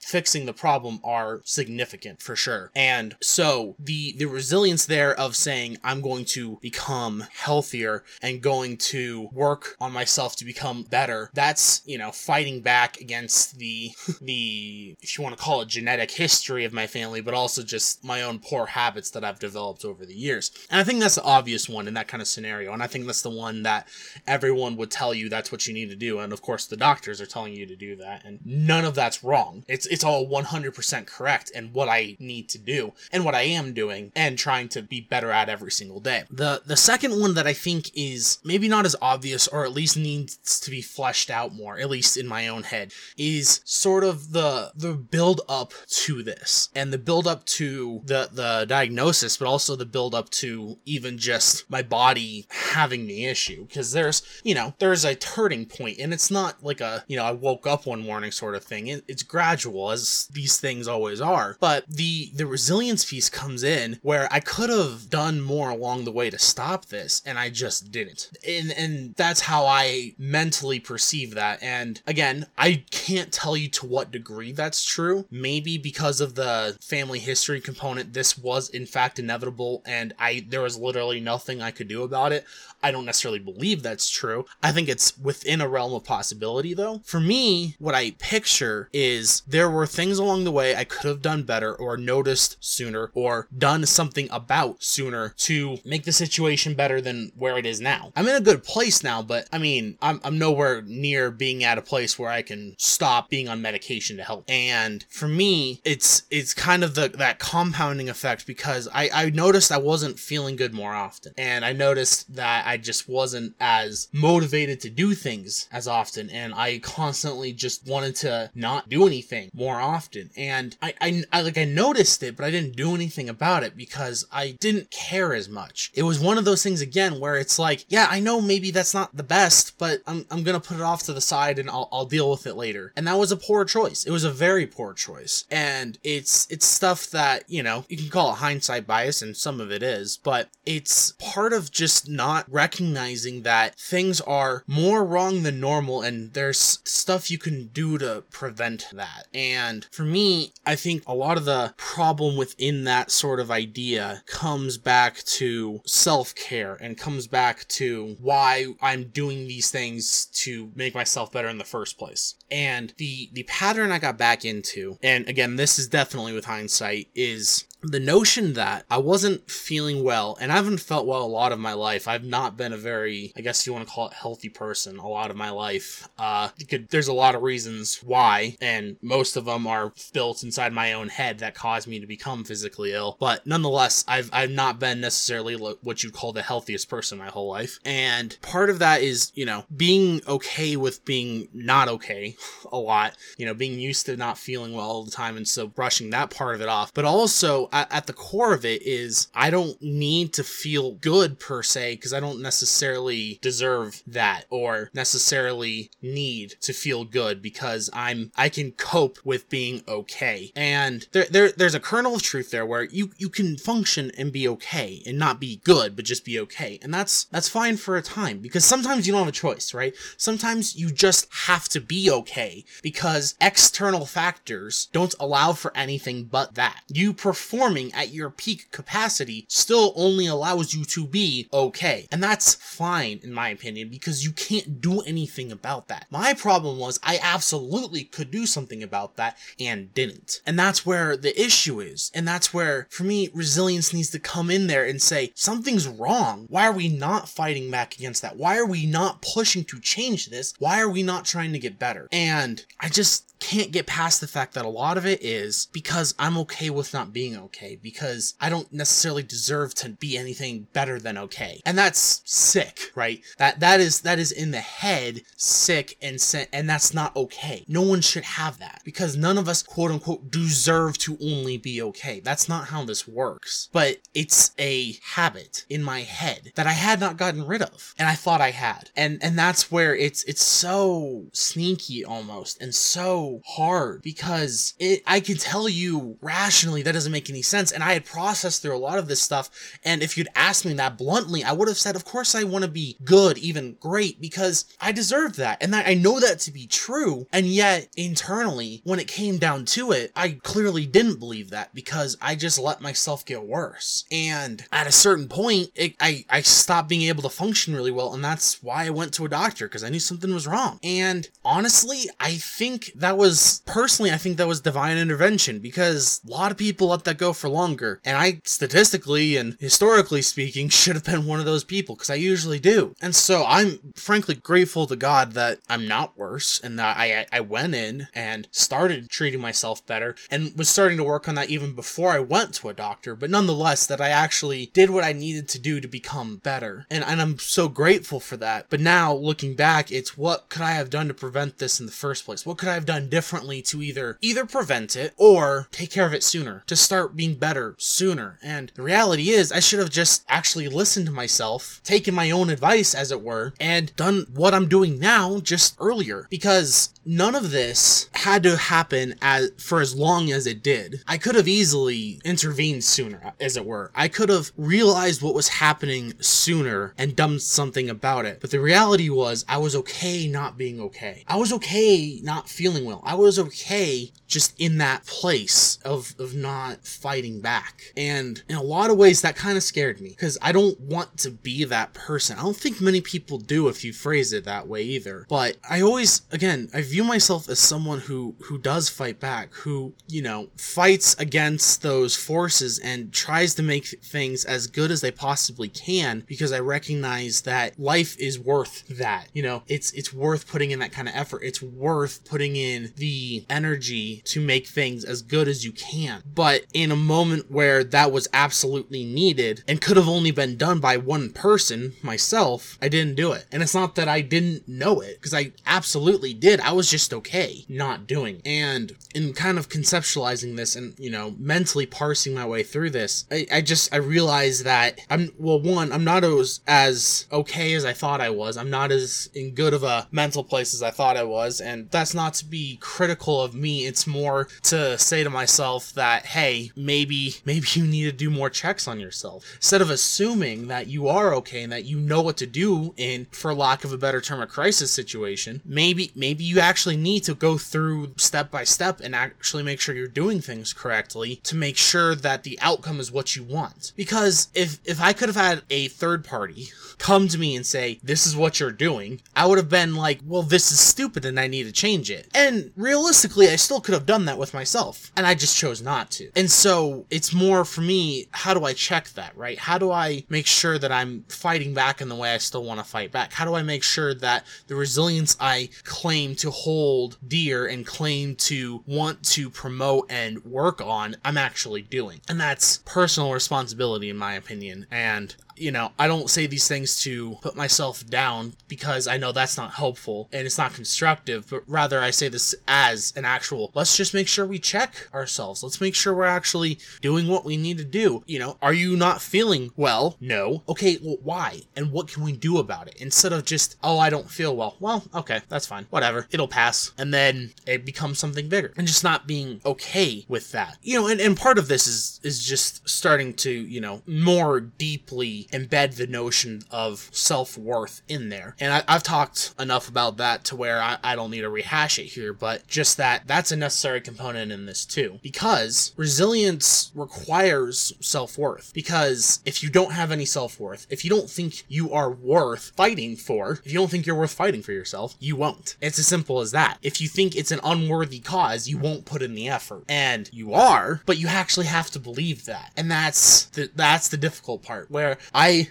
fixing 0.00 0.46
the 0.46 0.52
problem 0.52 1.00
are 1.04 1.40
significant 1.44 2.20
for 2.22 2.34
sure. 2.34 2.70
And 2.74 3.16
so 3.20 3.76
the 3.78 4.12
the 4.12 4.26
resilience 4.26 4.86
there 4.86 5.14
of 5.14 5.36
saying 5.36 5.78
I'm 5.84 6.00
going 6.00 6.24
to 6.26 6.58
become 6.60 7.24
healthier 7.32 8.04
and 8.22 8.42
going 8.42 8.76
to 8.78 9.28
work 9.32 9.76
on 9.80 9.92
myself 9.92 10.36
to 10.36 10.44
become 10.44 10.82
better, 10.84 11.30
that's, 11.34 11.82
you 11.84 11.98
know, 11.98 12.10
fighting 12.10 12.60
back 12.60 13.00
against 13.00 13.58
the 13.58 13.92
the 14.20 14.96
if 15.00 15.16
you 15.16 15.22
want 15.22 15.36
to 15.36 15.42
call 15.42 15.60
it 15.60 15.68
genetic 15.68 16.10
history 16.10 16.64
of 16.64 16.72
my 16.72 16.86
family, 16.86 17.20
but 17.20 17.34
also 17.34 17.62
just 17.62 18.02
my 18.04 18.22
own 18.22 18.38
poor 18.38 18.66
habits 18.66 19.10
that 19.10 19.24
I've 19.24 19.38
developed 19.38 19.84
over 19.84 20.06
the 20.06 20.14
years. 20.14 20.50
And 20.70 20.80
I 20.80 20.84
think 20.84 21.00
that's 21.00 21.16
the 21.16 21.22
obvious 21.22 21.68
one 21.68 21.86
in 21.86 21.94
that 21.94 22.08
kind 22.08 22.20
of 22.20 22.28
scenario. 22.28 22.72
And 22.72 22.82
I 22.82 22.86
think 22.86 23.06
that's 23.06 23.22
the 23.22 23.30
one 23.30 23.62
that 23.64 23.86
everyone 24.26 24.76
would 24.76 24.90
tell 24.90 25.12
you 25.14 25.28
that's 25.28 25.52
what 25.52 25.66
you 25.66 25.74
need 25.74 25.90
to 25.90 25.96
do. 25.96 26.18
And 26.20 26.32
of 26.32 26.42
course 26.42 26.66
the 26.66 26.76
doctors 26.76 27.20
are 27.20 27.26
telling 27.26 27.54
you 27.54 27.66
to 27.66 27.76
do 27.76 27.96
that. 27.96 28.24
And 28.24 28.40
none 28.44 28.84
of 28.84 28.94
that's 28.94 29.22
wrong. 29.22 29.64
It's 29.68 29.86
it's 29.90 30.04
all 30.04 30.26
100% 30.26 31.06
correct 31.06 31.50
and 31.54 31.74
what 31.74 31.88
I 31.88 32.16
need 32.20 32.48
to 32.50 32.58
do 32.58 32.92
and 33.12 33.24
what 33.24 33.34
I 33.34 33.42
am 33.42 33.74
doing 33.74 34.12
and 34.14 34.38
trying 34.38 34.68
to 34.70 34.82
be 34.82 35.00
better 35.00 35.30
at 35.30 35.48
every 35.48 35.72
single 35.72 36.00
day. 36.00 36.24
The 36.30 36.62
the 36.64 36.76
second 36.76 37.20
one 37.20 37.34
that 37.34 37.46
I 37.46 37.52
think 37.52 37.90
is 37.94 38.38
maybe 38.44 38.68
not 38.68 38.86
as 38.86 38.96
obvious 39.02 39.48
or 39.48 39.64
at 39.64 39.72
least 39.72 39.96
needs 39.96 40.60
to 40.60 40.70
be 40.70 40.80
fleshed 40.80 41.30
out 41.30 41.52
more, 41.52 41.78
at 41.78 41.90
least 41.90 42.16
in 42.16 42.26
my 42.26 42.46
own 42.48 42.62
head, 42.62 42.92
is 43.18 43.60
sort 43.64 44.04
of 44.04 44.32
the 44.32 44.72
the 44.74 44.94
build 44.94 45.40
up 45.48 45.72
to 45.88 46.22
this 46.22 46.68
and 46.74 46.92
the 46.92 46.98
build 46.98 47.26
up 47.26 47.44
to 47.46 48.02
the 48.04 48.28
the 48.32 48.66
diagnosis, 48.68 49.36
but 49.36 49.48
also 49.48 49.74
the 49.74 49.84
build 49.84 50.14
up 50.14 50.30
to 50.30 50.78
even 50.84 51.18
just 51.18 51.68
my 51.68 51.82
body 51.82 52.46
having 52.50 53.06
the 53.06 53.26
issue 53.26 53.66
because 53.66 53.92
there's 53.92 54.22
you 54.44 54.54
know 54.54 54.74
there's 54.78 55.04
a 55.04 55.16
turning 55.16 55.66
point 55.66 55.98
and 55.98 56.12
it's 56.12 56.30
not 56.30 56.62
like 56.62 56.80
a 56.80 57.04
you 57.08 57.16
know 57.16 57.24
I 57.24 57.32
woke 57.32 57.66
up 57.66 57.86
one 57.86 58.02
morning 58.02 58.30
sort 58.30 58.54
of 58.54 58.62
thing. 58.62 58.86
It, 58.86 59.04
it's 59.08 59.24
gradual 59.24 59.79
as 59.88 60.28
these 60.32 60.60
things 60.60 60.86
always 60.86 61.20
are, 61.20 61.56
but 61.60 61.86
the 61.88 62.30
the 62.34 62.46
resilience 62.46 63.04
piece 63.04 63.30
comes 63.30 63.62
in 63.62 63.98
where 64.02 64.28
I 64.30 64.40
could 64.40 64.68
have 64.68 65.08
done 65.08 65.40
more 65.40 65.70
along 65.70 66.04
the 66.04 66.12
way 66.12 66.28
to 66.28 66.38
stop 66.38 66.86
this 66.86 67.22
and 67.24 67.38
I 67.38 67.48
just 67.48 67.90
didn't. 67.90 68.30
And 68.46 68.72
and 68.72 69.14
that's 69.14 69.40
how 69.40 69.64
I 69.64 70.14
mentally 70.18 70.80
perceive 70.80 71.34
that. 71.34 71.62
And 71.62 72.02
again, 72.06 72.46
I 72.58 72.84
can't 72.90 73.32
tell 73.32 73.56
you 73.56 73.68
to 73.70 73.86
what 73.86 74.10
degree 74.10 74.52
that's 74.52 74.84
true. 74.84 75.26
Maybe 75.30 75.78
because 75.78 76.20
of 76.20 76.34
the 76.34 76.76
family 76.80 77.18
history 77.18 77.60
component 77.60 78.12
this 78.12 78.36
was 78.36 78.68
in 78.68 78.86
fact 78.86 79.18
inevitable 79.18 79.82
and 79.86 80.12
I 80.18 80.44
there 80.48 80.62
was 80.62 80.76
literally 80.76 81.20
nothing 81.20 81.62
I 81.62 81.70
could 81.70 81.88
do 81.88 82.02
about 82.02 82.32
it. 82.32 82.44
I 82.82 82.90
don't 82.90 83.04
necessarily 83.04 83.38
believe 83.38 83.82
that's 83.82 84.08
true. 84.08 84.46
I 84.62 84.72
think 84.72 84.88
it's 84.88 85.16
within 85.18 85.60
a 85.60 85.68
realm 85.68 85.94
of 85.94 86.04
possibility 86.04 86.74
though. 86.74 87.00
For 87.04 87.20
me, 87.20 87.76
what 87.78 87.94
I 87.94 88.12
picture 88.12 88.88
is 88.92 89.42
there 89.46 89.69
were 89.70 89.86
things 89.86 90.18
along 90.18 90.44
the 90.44 90.52
way 90.52 90.74
I 90.74 90.84
could 90.84 91.08
have 91.08 91.22
done 91.22 91.42
better 91.42 91.74
or 91.74 91.96
noticed 91.96 92.56
sooner 92.60 93.10
or 93.14 93.48
done 93.56 93.86
something 93.86 94.28
about 94.30 94.82
sooner 94.82 95.34
to 95.38 95.78
make 95.84 96.04
the 96.04 96.12
situation 96.12 96.74
better 96.74 97.00
than 97.00 97.32
where 97.36 97.58
it 97.58 97.66
is 97.66 97.80
now. 97.80 98.12
I'm 98.16 98.28
in 98.28 98.36
a 98.36 98.40
good 98.40 98.64
place 98.64 99.02
now, 99.02 99.22
but 99.22 99.48
I 99.52 99.58
mean, 99.58 99.96
I'm, 100.02 100.20
I'm 100.24 100.38
nowhere 100.38 100.82
near 100.82 101.30
being 101.30 101.64
at 101.64 101.78
a 101.78 101.82
place 101.82 102.18
where 102.18 102.30
I 102.30 102.42
can 102.42 102.74
stop 102.78 103.30
being 103.30 103.48
on 103.48 103.62
medication 103.62 104.16
to 104.16 104.24
help. 104.24 104.44
And 104.48 105.04
for 105.08 105.28
me, 105.28 105.80
it's 105.84 106.22
it's 106.30 106.54
kind 106.54 106.84
of 106.84 106.94
the 106.94 107.08
that 107.08 107.38
compounding 107.38 108.08
effect 108.08 108.46
because 108.46 108.88
I, 108.92 109.10
I 109.12 109.30
noticed 109.30 109.72
I 109.72 109.78
wasn't 109.78 110.18
feeling 110.18 110.56
good 110.56 110.74
more 110.74 110.94
often. 110.94 111.32
And 111.36 111.64
I 111.64 111.72
noticed 111.72 112.34
that 112.34 112.66
I 112.66 112.76
just 112.76 113.08
wasn't 113.08 113.54
as 113.60 114.08
motivated 114.12 114.80
to 114.80 114.90
do 114.90 115.14
things 115.14 115.68
as 115.72 115.86
often. 115.88 116.30
And 116.30 116.54
I 116.54 116.78
constantly 116.78 117.52
just 117.52 117.86
wanted 117.86 118.16
to 118.16 118.50
not 118.54 118.88
do 118.88 119.06
anything 119.06 119.50
more 119.60 119.78
often. 119.78 120.30
And 120.36 120.74
I, 120.80 120.94
I, 121.00 121.24
I 121.30 121.42
like 121.42 121.58
I 121.58 121.64
noticed 121.64 122.22
it, 122.22 122.34
but 122.34 122.46
I 122.46 122.50
didn't 122.50 122.76
do 122.76 122.94
anything 122.94 123.28
about 123.28 123.62
it 123.62 123.76
because 123.76 124.26
I 124.32 124.56
didn't 124.58 124.90
care 124.90 125.34
as 125.34 125.50
much. 125.50 125.92
It 125.94 126.02
was 126.02 126.18
one 126.18 126.38
of 126.38 126.46
those 126.46 126.62
things 126.62 126.80
again 126.80 127.20
where 127.20 127.36
it's 127.36 127.58
like, 127.58 127.84
yeah, 127.88 128.08
I 128.10 128.20
know 128.20 128.40
maybe 128.40 128.70
that's 128.70 128.94
not 128.94 129.14
the 129.14 129.22
best, 129.22 129.78
but 129.78 130.00
I'm, 130.06 130.24
I'm 130.30 130.42
gonna 130.44 130.60
put 130.60 130.78
it 130.78 130.82
off 130.82 131.02
to 131.04 131.12
the 131.12 131.20
side 131.20 131.58
and 131.58 131.68
I'll, 131.68 131.90
I'll 131.92 132.06
deal 132.06 132.30
with 132.30 132.46
it 132.46 132.54
later. 132.56 132.92
And 132.96 133.06
that 133.06 133.18
was 133.18 133.30
a 133.30 133.36
poor 133.36 133.66
choice. 133.66 134.04
It 134.04 134.10
was 134.10 134.24
a 134.24 134.30
very 134.30 134.66
poor 134.66 134.94
choice. 134.94 135.44
And 135.50 135.98
it's 136.02 136.50
it's 136.50 136.64
stuff 136.64 137.10
that, 137.10 137.44
you 137.46 137.62
know, 137.62 137.84
you 137.90 137.98
can 137.98 138.08
call 138.08 138.32
it 138.32 138.36
hindsight 138.36 138.86
bias 138.86 139.20
and 139.20 139.36
some 139.36 139.60
of 139.60 139.70
it 139.70 139.82
is, 139.82 140.16
but 140.16 140.48
it's 140.64 141.12
part 141.18 141.52
of 141.52 141.70
just 141.70 142.08
not 142.08 142.50
recognizing 142.50 143.42
that 143.42 143.78
things 143.78 144.22
are 144.22 144.64
more 144.66 145.04
wrong 145.04 145.42
than 145.42 145.60
normal 145.60 146.00
and 146.00 146.32
there's 146.32 146.78
stuff 146.84 147.30
you 147.30 147.36
can 147.36 147.66
do 147.66 147.98
to 147.98 148.24
prevent 148.30 148.86
that. 148.94 149.26
And 149.34 149.49
for 149.90 150.02
me, 150.02 150.52
I 150.66 150.76
think 150.76 151.02
a 151.06 151.14
lot 151.14 151.36
of 151.36 151.44
the 151.44 151.74
problem 151.76 152.36
within 152.36 152.84
that 152.84 153.10
sort 153.10 153.40
of 153.40 153.50
idea 153.50 154.22
comes 154.26 154.78
back 154.78 155.16
to 155.24 155.80
self 155.86 156.34
care 156.34 156.76
and 156.80 156.98
comes 156.98 157.26
back 157.26 157.66
to 157.68 158.16
why 158.20 158.66
I'm 158.80 159.04
doing 159.08 159.46
these 159.46 159.70
things 159.70 160.26
to 160.26 160.70
make 160.74 160.94
myself 160.94 161.32
better 161.32 161.48
in 161.48 161.58
the 161.58 161.64
first 161.64 161.98
place. 161.98 162.34
And 162.50 162.92
the 162.96 163.30
the 163.32 163.44
pattern 163.44 163.92
I 163.92 163.98
got 163.98 164.18
back 164.18 164.44
into, 164.44 164.98
and 165.02 165.28
again, 165.28 165.56
this 165.56 165.78
is 165.78 165.88
definitely 165.88 166.32
with 166.32 166.44
hindsight, 166.44 167.08
is 167.14 167.64
the 167.82 168.00
notion 168.00 168.52
that 168.54 168.84
I 168.90 168.98
wasn't 168.98 169.50
feeling 169.50 170.04
well, 170.04 170.36
and 170.40 170.52
I 170.52 170.56
haven't 170.56 170.78
felt 170.78 171.06
well 171.06 171.22
a 171.22 171.26
lot 171.26 171.52
of 171.52 171.58
my 171.58 171.72
life. 171.72 172.06
I've 172.06 172.24
not 172.24 172.56
been 172.56 172.72
a 172.72 172.76
very, 172.76 173.32
I 173.36 173.40
guess 173.40 173.66
you 173.66 173.72
want 173.72 173.86
to 173.86 173.92
call 173.92 174.08
it 174.08 174.12
healthy 174.12 174.48
person 174.48 174.98
a 174.98 175.08
lot 175.08 175.30
of 175.30 175.36
my 175.36 175.50
life. 175.50 176.08
Uh, 176.18 176.48
could, 176.68 176.88
there's 176.90 177.08
a 177.08 177.12
lot 177.12 177.34
of 177.34 177.42
reasons 177.42 178.02
why, 178.02 178.56
and 178.60 178.96
most 179.02 179.36
of 179.36 179.46
them 179.46 179.66
are 179.66 179.92
built 180.12 180.42
inside 180.42 180.72
my 180.72 180.92
own 180.92 181.08
head 181.08 181.38
that 181.38 181.54
caused 181.54 181.88
me 181.88 182.00
to 182.00 182.06
become 182.06 182.44
physically 182.44 182.92
ill. 182.92 183.16
But 183.18 183.46
nonetheless, 183.46 184.04
I've 184.06 184.30
I've 184.32 184.50
not 184.50 184.78
been 184.78 185.00
necessarily 185.00 185.54
what 185.54 186.02
you'd 186.02 186.12
call 186.12 186.32
the 186.32 186.42
healthiest 186.42 186.88
person 186.88 187.18
my 187.18 187.28
whole 187.28 187.48
life, 187.48 187.78
and 187.84 188.36
part 188.42 188.70
of 188.70 188.78
that 188.80 189.02
is 189.02 189.32
you 189.34 189.46
know 189.46 189.64
being 189.74 190.20
okay 190.28 190.76
with 190.76 191.04
being 191.04 191.48
not 191.54 191.88
okay 191.88 192.36
a 192.70 192.78
lot. 192.78 193.16
You 193.38 193.46
know, 193.46 193.54
being 193.54 193.78
used 193.78 194.06
to 194.06 194.16
not 194.16 194.38
feeling 194.38 194.74
well 194.74 194.86
all 194.86 195.04
the 195.04 195.10
time, 195.10 195.36
and 195.36 195.48
so 195.48 195.66
brushing 195.66 196.10
that 196.10 196.30
part 196.30 196.54
of 196.54 196.60
it 196.60 196.68
off, 196.68 196.92
but 196.92 197.04
also 197.04 197.69
at, 197.72 198.06
the 198.06 198.12
core 198.12 198.54
of 198.54 198.64
it 198.64 198.82
is 198.82 199.28
I 199.34 199.50
don't 199.50 199.80
need 199.80 200.32
to 200.34 200.44
feel 200.44 200.92
good 200.92 201.38
per 201.38 201.62
se 201.62 201.96
because 201.96 202.12
I 202.12 202.20
don't 202.20 202.42
necessarily 202.42 203.38
deserve 203.42 204.02
that 204.06 204.44
or 204.50 204.90
necessarily 204.94 205.90
need 206.02 206.56
to 206.62 206.72
feel 206.72 207.04
good 207.04 207.42
because 207.42 207.90
I'm 207.92 208.32
I 208.36 208.48
can 208.48 208.72
cope 208.72 209.18
with 209.24 209.48
being 209.48 209.82
okay. 209.86 210.52
And 210.56 211.06
there, 211.12 211.26
there 211.30 211.52
there's 211.52 211.74
a 211.74 211.80
kernel 211.80 212.16
of 212.16 212.22
truth 212.22 212.50
there 212.50 212.66
where 212.66 212.84
you 212.84 213.10
you 213.18 213.28
can 213.28 213.56
function 213.56 214.10
and 214.16 214.32
be 214.32 214.48
okay 214.48 215.02
and 215.06 215.18
not 215.18 215.40
be 215.40 215.60
good 215.64 215.94
but 215.96 216.04
just 216.04 216.24
be 216.24 216.38
okay. 216.40 216.78
And 216.82 216.92
that's 216.92 217.24
that's 217.24 217.48
fine 217.48 217.76
for 217.76 217.96
a 217.96 218.02
time 218.02 218.38
because 218.38 218.64
sometimes 218.64 219.06
you 219.06 219.12
don't 219.12 219.20
have 219.20 219.28
a 219.28 219.32
choice, 219.32 219.74
right? 219.74 219.94
Sometimes 220.16 220.76
you 220.76 220.90
just 220.90 221.28
have 221.46 221.68
to 221.70 221.80
be 221.80 222.10
okay 222.10 222.64
because 222.82 223.34
external 223.40 224.06
factors 224.06 224.88
don't 224.92 225.14
allow 225.20 225.52
for 225.52 225.76
anything 225.76 226.24
but 226.24 226.54
that. 226.54 226.82
You 226.88 227.12
perform 227.12 227.59
performing 227.60 227.92
at 227.92 228.10
your 228.10 228.30
peak 228.30 228.70
capacity 228.70 229.44
still 229.46 229.92
only 229.94 230.26
allows 230.26 230.72
you 230.72 230.82
to 230.82 231.06
be 231.06 231.46
okay. 231.52 232.08
And 232.10 232.22
that's 232.22 232.54
fine, 232.54 233.20
in 233.22 233.34
my 233.34 233.50
opinion, 233.50 233.90
because 233.90 234.24
you 234.24 234.32
can't 234.32 234.80
do 234.80 235.02
anything 235.02 235.52
about 235.52 235.88
that. 235.88 236.06
My 236.10 236.32
problem 236.32 236.78
was 236.78 236.98
I 237.02 237.18
absolutely 237.22 238.04
could 238.04 238.30
do 238.30 238.46
something 238.46 238.82
about 238.82 239.16
that 239.16 239.36
and 239.58 239.92
didn't. 239.92 240.40
And 240.46 240.58
that's 240.58 240.86
where 240.86 241.18
the 241.18 241.38
issue 241.38 241.80
is. 241.80 242.10
And 242.14 242.26
that's 242.26 242.54
where, 242.54 242.86
for 242.88 243.04
me, 243.04 243.28
resilience 243.34 243.92
needs 243.92 244.08
to 244.10 244.18
come 244.18 244.50
in 244.50 244.66
there 244.66 244.86
and 244.86 245.02
say, 245.02 245.32
something's 245.34 245.86
wrong. 245.86 246.46
Why 246.48 246.66
are 246.66 246.72
we 246.72 246.88
not 246.88 247.28
fighting 247.28 247.70
back 247.70 247.94
against 247.94 248.22
that? 248.22 248.38
Why 248.38 248.56
are 248.56 248.66
we 248.66 248.86
not 248.86 249.20
pushing 249.20 249.64
to 249.64 249.80
change 249.80 250.30
this? 250.30 250.54
Why 250.58 250.80
are 250.80 250.88
we 250.88 251.02
not 251.02 251.26
trying 251.26 251.52
to 251.52 251.58
get 251.58 251.78
better? 251.78 252.08
And 252.10 252.64
I 252.80 252.88
just, 252.88 253.30
can't 253.40 253.72
get 253.72 253.86
past 253.86 254.20
the 254.20 254.28
fact 254.28 254.54
that 254.54 254.64
a 254.64 254.68
lot 254.68 254.96
of 254.96 255.06
it 255.06 255.24
is 255.24 255.66
because 255.72 256.14
I'm 256.18 256.36
okay 256.38 256.70
with 256.70 256.92
not 256.92 257.12
being 257.12 257.36
okay, 257.36 257.49
because 257.82 258.34
I 258.40 258.48
don't 258.48 258.72
necessarily 258.72 259.22
deserve 259.22 259.74
to 259.76 259.90
be 259.90 260.16
anything 260.16 260.68
better 260.72 260.98
than 260.98 261.18
okay. 261.18 261.60
And 261.64 261.76
that's 261.76 262.22
sick, 262.24 262.90
right? 262.94 263.22
That 263.38 263.60
that 263.60 263.80
is 263.80 264.00
that 264.02 264.18
is 264.18 264.32
in 264.32 264.50
the 264.50 264.60
head 264.60 265.22
sick 265.36 265.96
and 266.02 266.18
and 266.52 266.68
that's 266.68 266.94
not 266.94 267.14
okay. 267.16 267.64
No 267.68 267.82
one 267.82 268.00
should 268.00 268.24
have 268.24 268.58
that 268.58 268.82
because 268.84 269.16
none 269.16 269.38
of 269.38 269.48
us 269.48 269.62
quote 269.62 269.90
unquote 269.90 270.30
deserve 270.30 270.98
to 270.98 271.18
only 271.22 271.58
be 271.58 271.82
okay. 271.82 272.20
That's 272.20 272.48
not 272.48 272.68
how 272.68 272.84
this 272.84 273.06
works. 273.06 273.68
But 273.72 273.98
it's 274.14 274.52
a 274.58 274.96
habit 275.14 275.64
in 275.68 275.82
my 275.82 276.00
head 276.00 276.52
that 276.54 276.66
I 276.66 276.72
had 276.72 277.00
not 277.00 277.16
gotten 277.16 277.46
rid 277.46 277.62
of 277.62 277.94
and 277.98 278.08
I 278.08 278.14
thought 278.14 278.40
I 278.40 278.50
had. 278.50 278.90
And 278.96 279.18
and 279.22 279.38
that's 279.38 279.70
where 279.70 279.94
it's 279.94 280.22
it's 280.24 280.42
so 280.42 281.26
sneaky 281.32 282.04
almost 282.04 282.60
and 282.60 282.74
so 282.74 283.42
hard 283.46 284.02
because 284.02 284.74
it 284.78 285.02
I 285.06 285.20
can 285.20 285.36
tell 285.36 285.68
you 285.68 286.16
rationally 286.20 286.82
that 286.82 286.92
doesn't 286.92 287.12
make 287.12 287.28
any 287.40 287.42
sense. 287.42 287.72
And 287.72 287.82
I 287.82 287.94
had 287.94 288.04
processed 288.04 288.60
through 288.60 288.76
a 288.76 288.78
lot 288.78 288.98
of 288.98 289.08
this 289.08 289.22
stuff. 289.22 289.50
And 289.82 290.02
if 290.02 290.18
you'd 290.18 290.28
asked 290.34 290.66
me 290.66 290.74
that 290.74 290.98
bluntly, 290.98 291.42
I 291.42 291.52
would 291.52 291.68
have 291.68 291.78
said, 291.78 291.96
of 291.96 292.04
course 292.04 292.34
I 292.34 292.44
want 292.44 292.64
to 292.64 292.70
be 292.70 292.98
good, 293.02 293.38
even 293.38 293.76
great, 293.80 294.20
because 294.20 294.66
I 294.80 294.92
deserve 294.92 295.36
that. 295.36 295.62
And 295.62 295.74
I 295.74 295.94
know 295.94 296.20
that 296.20 296.40
to 296.40 296.52
be 296.52 296.66
true. 296.66 297.26
And 297.32 297.46
yet 297.46 297.88
internally, 297.96 298.82
when 298.84 299.00
it 299.00 299.08
came 299.08 299.38
down 299.38 299.64
to 299.76 299.92
it, 299.92 300.12
I 300.14 300.32
clearly 300.42 300.84
didn't 300.84 301.18
believe 301.18 301.50
that 301.50 301.74
because 301.74 302.18
I 302.20 302.34
just 302.34 302.58
let 302.58 302.82
myself 302.82 303.24
get 303.24 303.44
worse. 303.44 304.04
And 304.12 304.64
at 304.70 304.86
a 304.86 304.92
certain 304.92 305.28
point, 305.28 305.70
it, 305.74 305.94
I, 305.98 306.26
I 306.28 306.42
stopped 306.42 306.88
being 306.88 307.08
able 307.08 307.22
to 307.22 307.30
function 307.30 307.74
really 307.74 307.90
well. 307.90 308.12
And 308.12 308.22
that's 308.22 308.62
why 308.62 308.84
I 308.86 308.90
went 308.90 309.14
to 309.14 309.24
a 309.24 309.30
doctor 309.30 309.66
because 309.66 309.84
I 309.84 309.88
knew 309.88 310.00
something 310.00 310.34
was 310.34 310.46
wrong. 310.46 310.78
And 310.82 311.28
honestly, 311.44 312.10
I 312.18 312.32
think 312.34 312.92
that 312.96 313.16
was 313.16 313.62
personally, 313.64 314.10
I 314.10 314.18
think 314.18 314.36
that 314.36 314.48
was 314.48 314.60
divine 314.60 314.98
intervention 314.98 315.60
because 315.60 316.20
a 316.26 316.30
lot 316.30 316.50
of 316.50 316.58
people 316.58 316.88
let 316.88 317.04
that 317.04 317.18
go 317.18 317.29
for 317.32 317.48
longer. 317.48 318.00
And 318.04 318.16
I, 318.16 318.40
statistically 318.44 319.36
and 319.36 319.56
historically 319.60 320.22
speaking, 320.22 320.68
should 320.80 320.96
have 320.96 321.04
been 321.04 321.26
one 321.26 321.40
of 321.40 321.46
those 321.46 321.64
people 321.64 321.94
because 321.94 322.10
I 322.10 322.14
usually 322.14 322.58
do. 322.58 322.94
And 323.00 323.14
so 323.14 323.44
I'm 323.46 323.92
frankly 323.94 324.34
grateful 324.34 324.86
to 324.86 324.96
God 324.96 325.32
that 325.32 325.60
I'm 325.68 325.86
not 325.86 326.16
worse 326.16 326.60
and 326.60 326.78
that 326.78 326.96
I, 326.96 327.26
I 327.32 327.40
went 327.40 327.74
in 327.74 328.08
and 328.14 328.48
started 328.50 329.10
treating 329.10 329.40
myself 329.40 329.84
better 329.86 330.14
and 330.30 330.56
was 330.56 330.68
starting 330.68 330.98
to 330.98 331.04
work 331.04 331.28
on 331.28 331.34
that 331.36 331.50
even 331.50 331.74
before 331.74 332.12
I 332.12 332.18
went 332.20 332.54
to 332.54 332.68
a 332.68 332.74
doctor. 332.74 333.14
But 333.14 333.30
nonetheless, 333.30 333.86
that 333.86 334.00
I 334.00 334.08
actually 334.08 334.66
did 334.72 334.90
what 334.90 335.04
I 335.04 335.12
needed 335.12 335.48
to 335.50 335.58
do 335.58 335.80
to 335.80 335.88
become 335.88 336.36
better. 336.36 336.86
And, 336.90 337.04
and 337.04 337.20
I'm 337.20 337.38
so 337.38 337.68
grateful 337.68 338.20
for 338.20 338.36
that. 338.38 338.66
But 338.70 338.80
now 338.80 339.12
looking 339.12 339.54
back, 339.54 339.90
it's 339.90 340.16
what 340.16 340.48
could 340.48 340.62
I 340.62 340.72
have 340.72 340.90
done 340.90 341.08
to 341.08 341.14
prevent 341.14 341.58
this 341.58 341.80
in 341.80 341.86
the 341.86 341.92
first 341.92 342.24
place? 342.24 342.44
What 342.44 342.58
could 342.58 342.68
I 342.68 342.74
have 342.74 342.86
done 342.86 343.08
differently 343.08 343.62
to 343.62 343.82
either 343.82 344.18
either 344.20 344.46
prevent 344.46 344.96
it 344.96 345.14
or 345.16 345.68
take 345.70 345.90
care 345.90 346.06
of 346.06 346.14
it 346.14 346.22
sooner, 346.22 346.62
to 346.66 346.76
start 346.76 347.16
being 347.20 347.34
better 347.34 347.74
sooner? 347.76 348.38
And 348.42 348.72
the 348.74 348.82
reality 348.82 349.28
is 349.28 349.52
I 349.52 349.60
should 349.60 349.78
have 349.78 349.90
just 349.90 350.24
actually 350.26 350.68
listened 350.68 351.04
to 351.04 351.12
myself, 351.12 351.82
taken 351.84 352.14
my 352.14 352.30
own 352.30 352.48
advice 352.48 352.94
as 352.94 353.12
it 353.12 353.20
were, 353.20 353.52
and 353.60 353.94
done 353.94 354.26
what 354.32 354.54
I'm 354.54 354.68
doing 354.68 354.98
now 354.98 355.38
just 355.40 355.76
earlier 355.78 356.26
because 356.30 356.94
none 357.04 357.34
of 357.34 357.50
this 357.50 358.08
had 358.12 358.42
to 358.42 358.56
happen 358.56 359.16
as 359.20 359.50
for 359.58 359.80
as 359.80 359.94
long 359.94 360.30
as 360.30 360.46
it 360.46 360.62
did. 360.62 361.02
I 361.06 361.18
could 361.18 361.34
have 361.34 361.48
easily 361.48 362.20
intervened 362.24 362.84
sooner, 362.84 363.32
as 363.38 363.56
it 363.56 363.66
were. 363.66 363.90
I 363.94 364.08
could 364.08 364.28
have 364.28 364.52
realized 364.56 365.20
what 365.20 365.34
was 365.34 365.48
happening 365.48 366.14
sooner 366.20 366.94
and 366.96 367.16
done 367.16 367.38
something 367.38 367.90
about 367.90 368.24
it. 368.24 368.40
But 368.40 368.50
the 368.50 368.60
reality 368.60 369.10
was 369.10 369.44
I 369.48 369.58
was 369.58 369.76
okay 369.76 370.26
not 370.26 370.56
being 370.56 370.80
okay. 370.80 371.24
I 371.28 371.36
was 371.36 371.52
okay 371.52 372.20
not 372.22 372.48
feeling 372.48 372.84
well. 372.84 373.02
I 373.04 373.14
was 373.14 373.38
okay 373.38 374.12
just 374.26 374.58
in 374.58 374.78
that 374.78 375.04
place 375.06 375.78
of 375.84 376.14
of 376.18 376.34
not 376.34 376.86
fighting 377.00 377.40
back. 377.40 377.92
And 377.96 378.42
in 378.48 378.56
a 378.56 378.62
lot 378.62 378.90
of 378.90 378.96
ways 378.96 379.22
that 379.22 379.36
kind 379.36 379.56
of 379.56 379.62
scared 379.62 380.00
me 380.00 380.10
because 380.10 380.38
I 380.42 380.52
don't 380.52 380.78
want 380.80 381.16
to 381.18 381.30
be 381.30 381.64
that 381.64 381.94
person. 381.94 382.38
I 382.38 382.42
don't 382.42 382.56
think 382.56 382.80
many 382.80 383.00
people 383.00 383.38
do 383.38 383.68
if 383.68 383.84
you 383.84 383.92
phrase 383.92 384.32
it 384.32 384.44
that 384.44 384.68
way 384.68 384.82
either. 384.82 385.26
But 385.28 385.56
I 385.68 385.80
always 385.80 386.22
again, 386.30 386.68
I 386.74 386.82
view 386.82 387.04
myself 387.04 387.48
as 387.48 387.58
someone 387.58 388.00
who 388.00 388.34
who 388.44 388.58
does 388.58 388.88
fight 388.88 389.20
back, 389.20 389.54
who, 389.54 389.94
you 390.08 390.22
know, 390.22 390.48
fights 390.56 391.14
against 391.18 391.82
those 391.82 392.16
forces 392.16 392.78
and 392.78 393.12
tries 393.12 393.54
to 393.54 393.62
make 393.62 393.86
things 394.04 394.44
as 394.44 394.66
good 394.66 394.90
as 394.90 395.00
they 395.00 395.10
possibly 395.10 395.68
can 395.68 396.24
because 396.26 396.52
I 396.52 396.60
recognize 396.60 397.42
that 397.42 397.78
life 397.78 398.18
is 398.18 398.38
worth 398.38 398.86
that. 398.88 399.28
You 399.32 399.42
know, 399.42 399.62
it's 399.66 399.92
it's 399.92 400.12
worth 400.12 400.48
putting 400.48 400.70
in 400.70 400.78
that 400.80 400.92
kind 400.92 401.08
of 401.08 401.14
effort. 401.14 401.42
It's 401.42 401.62
worth 401.62 402.24
putting 402.24 402.56
in 402.56 402.92
the 402.96 403.44
energy 403.48 404.22
to 404.26 404.40
make 404.40 404.66
things 404.66 405.04
as 405.04 405.22
good 405.22 405.48
as 405.48 405.64
you 405.64 405.72
can. 405.72 406.22
But 406.34 406.64
in 406.72 406.89
a 406.90 406.96
moment 406.96 407.50
where 407.50 407.84
that 407.84 408.12
was 408.12 408.28
absolutely 408.32 409.04
needed 409.04 409.62
and 409.66 409.80
could 409.80 409.96
have 409.96 410.08
only 410.08 410.30
been 410.30 410.56
done 410.56 410.80
by 410.80 410.96
one 410.96 411.30
person, 411.30 411.94
myself, 412.02 412.78
I 412.80 412.88
didn't 412.88 413.16
do 413.16 413.32
it. 413.32 413.46
And 413.52 413.62
it's 413.62 413.74
not 413.74 413.94
that 413.96 414.08
I 414.08 414.20
didn't 414.20 414.68
know 414.68 415.00
it 415.00 415.16
because 415.16 415.34
I 415.34 415.52
absolutely 415.66 416.34
did. 416.34 416.60
I 416.60 416.72
was 416.72 416.90
just 416.90 417.12
okay 417.14 417.64
not 417.68 418.06
doing. 418.06 418.42
And 418.44 418.96
in 419.14 419.32
kind 419.32 419.58
of 419.58 419.68
conceptualizing 419.68 420.56
this 420.56 420.76
and, 420.76 420.94
you 420.98 421.10
know, 421.10 421.34
mentally 421.38 421.86
parsing 421.86 422.34
my 422.34 422.46
way 422.46 422.62
through 422.62 422.90
this, 422.90 423.26
I, 423.30 423.46
I 423.52 423.60
just 423.60 423.92
I 423.92 423.96
realized 423.96 424.64
that 424.64 425.00
I'm 425.10 425.30
well 425.38 425.60
one, 425.60 425.92
I'm 425.92 426.04
not 426.04 426.24
as 426.24 426.60
as 426.66 427.26
okay 427.32 427.74
as 427.74 427.84
I 427.84 427.92
thought 427.92 428.20
I 428.20 428.30
was. 428.30 428.56
I'm 428.56 428.70
not 428.70 428.92
as 428.92 429.30
in 429.34 429.54
good 429.54 429.74
of 429.74 429.82
a 429.82 430.08
mental 430.10 430.44
place 430.44 430.74
as 430.74 430.82
I 430.82 430.90
thought 430.90 431.16
I 431.16 431.24
was, 431.24 431.60
and 431.60 431.90
that's 431.90 432.14
not 432.14 432.34
to 432.34 432.44
be 432.44 432.78
critical 432.80 433.42
of 433.42 433.54
me. 433.54 433.86
It's 433.86 434.06
more 434.06 434.48
to 434.64 434.98
say 434.98 435.24
to 435.24 435.30
myself 435.30 435.92
that 435.94 436.26
hey, 436.26 436.70
maybe 436.84 437.36
maybe 437.44 437.66
you 437.72 437.86
need 437.86 438.04
to 438.04 438.12
do 438.12 438.30
more 438.30 438.50
checks 438.50 438.88
on 438.88 439.00
yourself 439.00 439.44
instead 439.56 439.82
of 439.82 439.90
assuming 439.90 440.68
that 440.68 440.86
you 440.86 441.08
are 441.08 441.34
okay 441.34 441.62
and 441.62 441.72
that 441.72 441.84
you 441.84 441.98
know 441.98 442.20
what 442.20 442.36
to 442.36 442.46
do 442.46 442.94
in, 442.96 443.26
for 443.30 443.54
lack 443.54 443.84
of 443.84 443.92
a 443.92 443.98
better 443.98 444.20
term, 444.20 444.40
a 444.40 444.46
crisis 444.46 444.92
situation. 444.92 445.60
Maybe 445.64 446.10
maybe 446.14 446.44
you 446.44 446.60
actually 446.60 446.96
need 446.96 447.20
to 447.24 447.34
go 447.34 447.58
through 447.58 448.14
step 448.16 448.50
by 448.50 448.64
step 448.64 449.00
and 449.00 449.14
actually 449.14 449.62
make 449.62 449.80
sure 449.80 449.94
you're 449.94 450.08
doing 450.08 450.40
things 450.40 450.72
correctly 450.72 451.36
to 451.44 451.56
make 451.56 451.76
sure 451.76 452.14
that 452.14 452.42
the 452.42 452.58
outcome 452.60 453.00
is 453.00 453.12
what 453.12 453.36
you 453.36 453.42
want. 453.42 453.92
Because 453.96 454.48
if 454.54 454.78
if 454.84 455.00
I 455.00 455.12
could 455.12 455.28
have 455.28 455.36
had 455.36 455.62
a 455.70 455.88
third 455.88 456.24
party 456.24 456.68
come 457.00 457.26
to 457.28 457.38
me 457.38 457.56
and 457.56 457.66
say, 457.66 457.98
This 458.04 458.26
is 458.26 458.36
what 458.36 458.60
you're 458.60 458.70
doing, 458.70 459.20
I 459.34 459.46
would 459.46 459.58
have 459.58 459.68
been 459.68 459.96
like, 459.96 460.20
Well, 460.24 460.42
this 460.42 460.70
is 460.70 460.78
stupid 460.78 461.24
and 461.24 461.40
I 461.40 461.48
need 461.48 461.64
to 461.64 461.72
change 461.72 462.10
it. 462.10 462.28
And 462.32 462.70
realistically, 462.76 463.48
I 463.48 463.56
still 463.56 463.80
could 463.80 463.94
have 463.94 464.06
done 464.06 464.26
that 464.26 464.38
with 464.38 464.54
myself. 464.54 465.10
And 465.16 465.26
I 465.26 465.34
just 465.34 465.56
chose 465.56 465.82
not 465.82 466.10
to. 466.12 466.30
And 466.36 466.50
so 466.50 466.69
it's 467.10 467.32
more 467.32 467.64
for 467.64 467.80
me, 467.80 468.26
how 468.32 468.54
do 468.54 468.64
I 468.64 468.72
check 468.72 469.08
that, 469.10 469.36
right? 469.36 469.58
How 469.58 469.78
do 469.78 469.90
I 469.90 470.24
make 470.28 470.46
sure 470.46 470.78
that 470.78 470.92
I'm 470.92 471.24
fighting 471.28 471.74
back 471.74 472.00
in 472.00 472.08
the 472.08 472.14
way 472.14 472.34
I 472.34 472.38
still 472.38 472.64
want 472.64 472.80
to 472.80 472.84
fight 472.84 473.12
back? 473.12 473.32
How 473.32 473.44
do 473.44 473.54
I 473.54 473.62
make 473.62 473.82
sure 473.82 474.14
that 474.14 474.44
the 474.66 474.74
resilience 474.74 475.36
I 475.40 475.70
claim 475.84 476.34
to 476.36 476.50
hold 476.50 477.18
dear 477.26 477.66
and 477.66 477.86
claim 477.86 478.36
to 478.36 478.82
want 478.86 479.22
to 479.30 479.50
promote 479.50 480.06
and 480.10 480.44
work 480.44 480.80
on, 480.80 481.16
I'm 481.24 481.36
actually 481.36 481.82
doing? 481.82 482.20
And 482.28 482.40
that's 482.40 482.78
personal 482.84 483.32
responsibility, 483.32 484.10
in 484.10 484.16
my 484.16 484.34
opinion. 484.34 484.86
And 484.90 485.34
you 485.56 485.70
know, 485.70 485.92
I 485.98 486.06
don't 486.06 486.30
say 486.30 486.46
these 486.46 486.68
things 486.68 487.00
to 487.02 487.36
put 487.42 487.56
myself 487.56 488.06
down 488.06 488.54
because 488.68 489.06
I 489.06 489.16
know 489.16 489.32
that's 489.32 489.56
not 489.56 489.74
helpful 489.74 490.28
and 490.32 490.46
it's 490.46 490.58
not 490.58 490.74
constructive, 490.74 491.48
but 491.50 491.62
rather 491.66 492.00
I 492.00 492.10
say 492.10 492.28
this 492.28 492.54
as 492.68 493.12
an 493.16 493.24
actual, 493.24 493.70
let's 493.74 493.96
just 493.96 494.14
make 494.14 494.28
sure 494.28 494.46
we 494.46 494.58
check 494.58 495.08
ourselves. 495.12 495.62
Let's 495.62 495.80
make 495.80 495.94
sure 495.94 496.14
we're 496.14 496.24
actually 496.24 496.78
doing 497.00 497.28
what 497.28 497.44
we 497.44 497.56
need 497.56 497.78
to 497.78 497.84
do. 497.84 498.22
You 498.26 498.38
know, 498.38 498.56
are 498.62 498.72
you 498.72 498.96
not 498.96 499.20
feeling 499.20 499.70
well? 499.76 500.16
No. 500.20 500.62
Okay, 500.68 500.98
well, 501.02 501.18
why? 501.22 501.62
And 501.76 501.92
what 501.92 502.08
can 502.08 502.22
we 502.22 502.32
do 502.32 502.58
about 502.58 502.88
it? 502.88 502.96
Instead 502.98 503.32
of 503.32 503.44
just, 503.44 503.76
oh, 503.82 503.98
I 503.98 504.10
don't 504.10 504.30
feel 504.30 504.56
well. 504.56 504.76
Well, 504.80 505.04
okay, 505.14 505.40
that's 505.48 505.66
fine. 505.66 505.86
Whatever. 505.90 506.26
It'll 506.30 506.48
pass. 506.48 506.92
And 506.98 507.12
then 507.12 507.52
it 507.66 507.84
becomes 507.84 508.18
something 508.18 508.48
bigger. 508.48 508.72
And 508.76 508.86
just 508.86 509.04
not 509.04 509.26
being 509.26 509.60
okay 509.64 510.24
with 510.28 510.52
that. 510.52 510.78
You 510.82 511.00
know, 511.00 511.06
and, 511.08 511.20
and 511.20 511.36
part 511.36 511.58
of 511.58 511.68
this 511.68 511.86
is 511.86 512.20
is 512.22 512.44
just 512.44 512.88
starting 512.88 513.34
to, 513.34 513.50
you 513.50 513.80
know, 513.80 514.02
more 514.06 514.60
deeply 514.60 515.39
embed 515.52 515.96
the 515.96 516.06
notion 516.06 516.62
of 516.70 517.08
self 517.12 517.56
worth 517.56 518.02
in 518.08 518.28
there. 518.28 518.56
And 518.60 518.72
I, 518.72 518.92
have 518.92 519.02
talked 519.02 519.54
enough 519.58 519.88
about 519.88 520.16
that 520.18 520.44
to 520.44 520.56
where 520.56 520.80
I, 520.80 520.98
I 521.02 521.16
don't 521.16 521.30
need 521.30 521.42
to 521.42 521.50
rehash 521.50 521.98
it 521.98 522.04
here, 522.04 522.32
but 522.32 522.66
just 522.66 522.96
that 522.96 523.26
that's 523.26 523.52
a 523.52 523.56
necessary 523.56 524.00
component 524.00 524.52
in 524.52 524.66
this 524.66 524.84
too. 524.84 525.18
Because 525.22 525.92
resilience 525.96 526.90
requires 526.94 527.92
self 528.00 528.38
worth. 528.38 528.72
Because 528.74 529.40
if 529.44 529.62
you 529.62 529.70
don't 529.70 529.92
have 529.92 530.10
any 530.10 530.24
self 530.24 530.58
worth, 530.60 530.86
if 530.90 531.04
you 531.04 531.10
don't 531.10 531.30
think 531.30 531.64
you 531.68 531.92
are 531.92 532.10
worth 532.10 532.72
fighting 532.76 533.16
for, 533.16 533.52
if 533.64 533.72
you 533.72 533.78
don't 533.78 533.90
think 533.90 534.06
you're 534.06 534.16
worth 534.16 534.32
fighting 534.32 534.62
for 534.62 534.72
yourself, 534.72 535.14
you 535.18 535.36
won't. 535.36 535.76
It's 535.80 535.98
as 535.98 536.06
simple 536.06 536.40
as 536.40 536.52
that. 536.52 536.78
If 536.82 537.00
you 537.00 537.08
think 537.08 537.36
it's 537.36 537.50
an 537.50 537.60
unworthy 537.62 538.20
cause, 538.20 538.68
you 538.68 538.78
won't 538.78 539.04
put 539.04 539.22
in 539.22 539.34
the 539.34 539.48
effort. 539.48 539.84
And 539.88 540.28
you 540.32 540.54
are, 540.54 541.02
but 541.06 541.18
you 541.18 541.28
actually 541.28 541.66
have 541.66 541.90
to 541.92 541.98
believe 541.98 542.44
that. 542.46 542.72
And 542.76 542.90
that's 542.90 543.46
the, 543.46 543.70
that's 543.74 544.08
the 544.08 544.16
difficult 544.16 544.62
part 544.62 544.90
where 544.90 545.18
I 545.34 545.68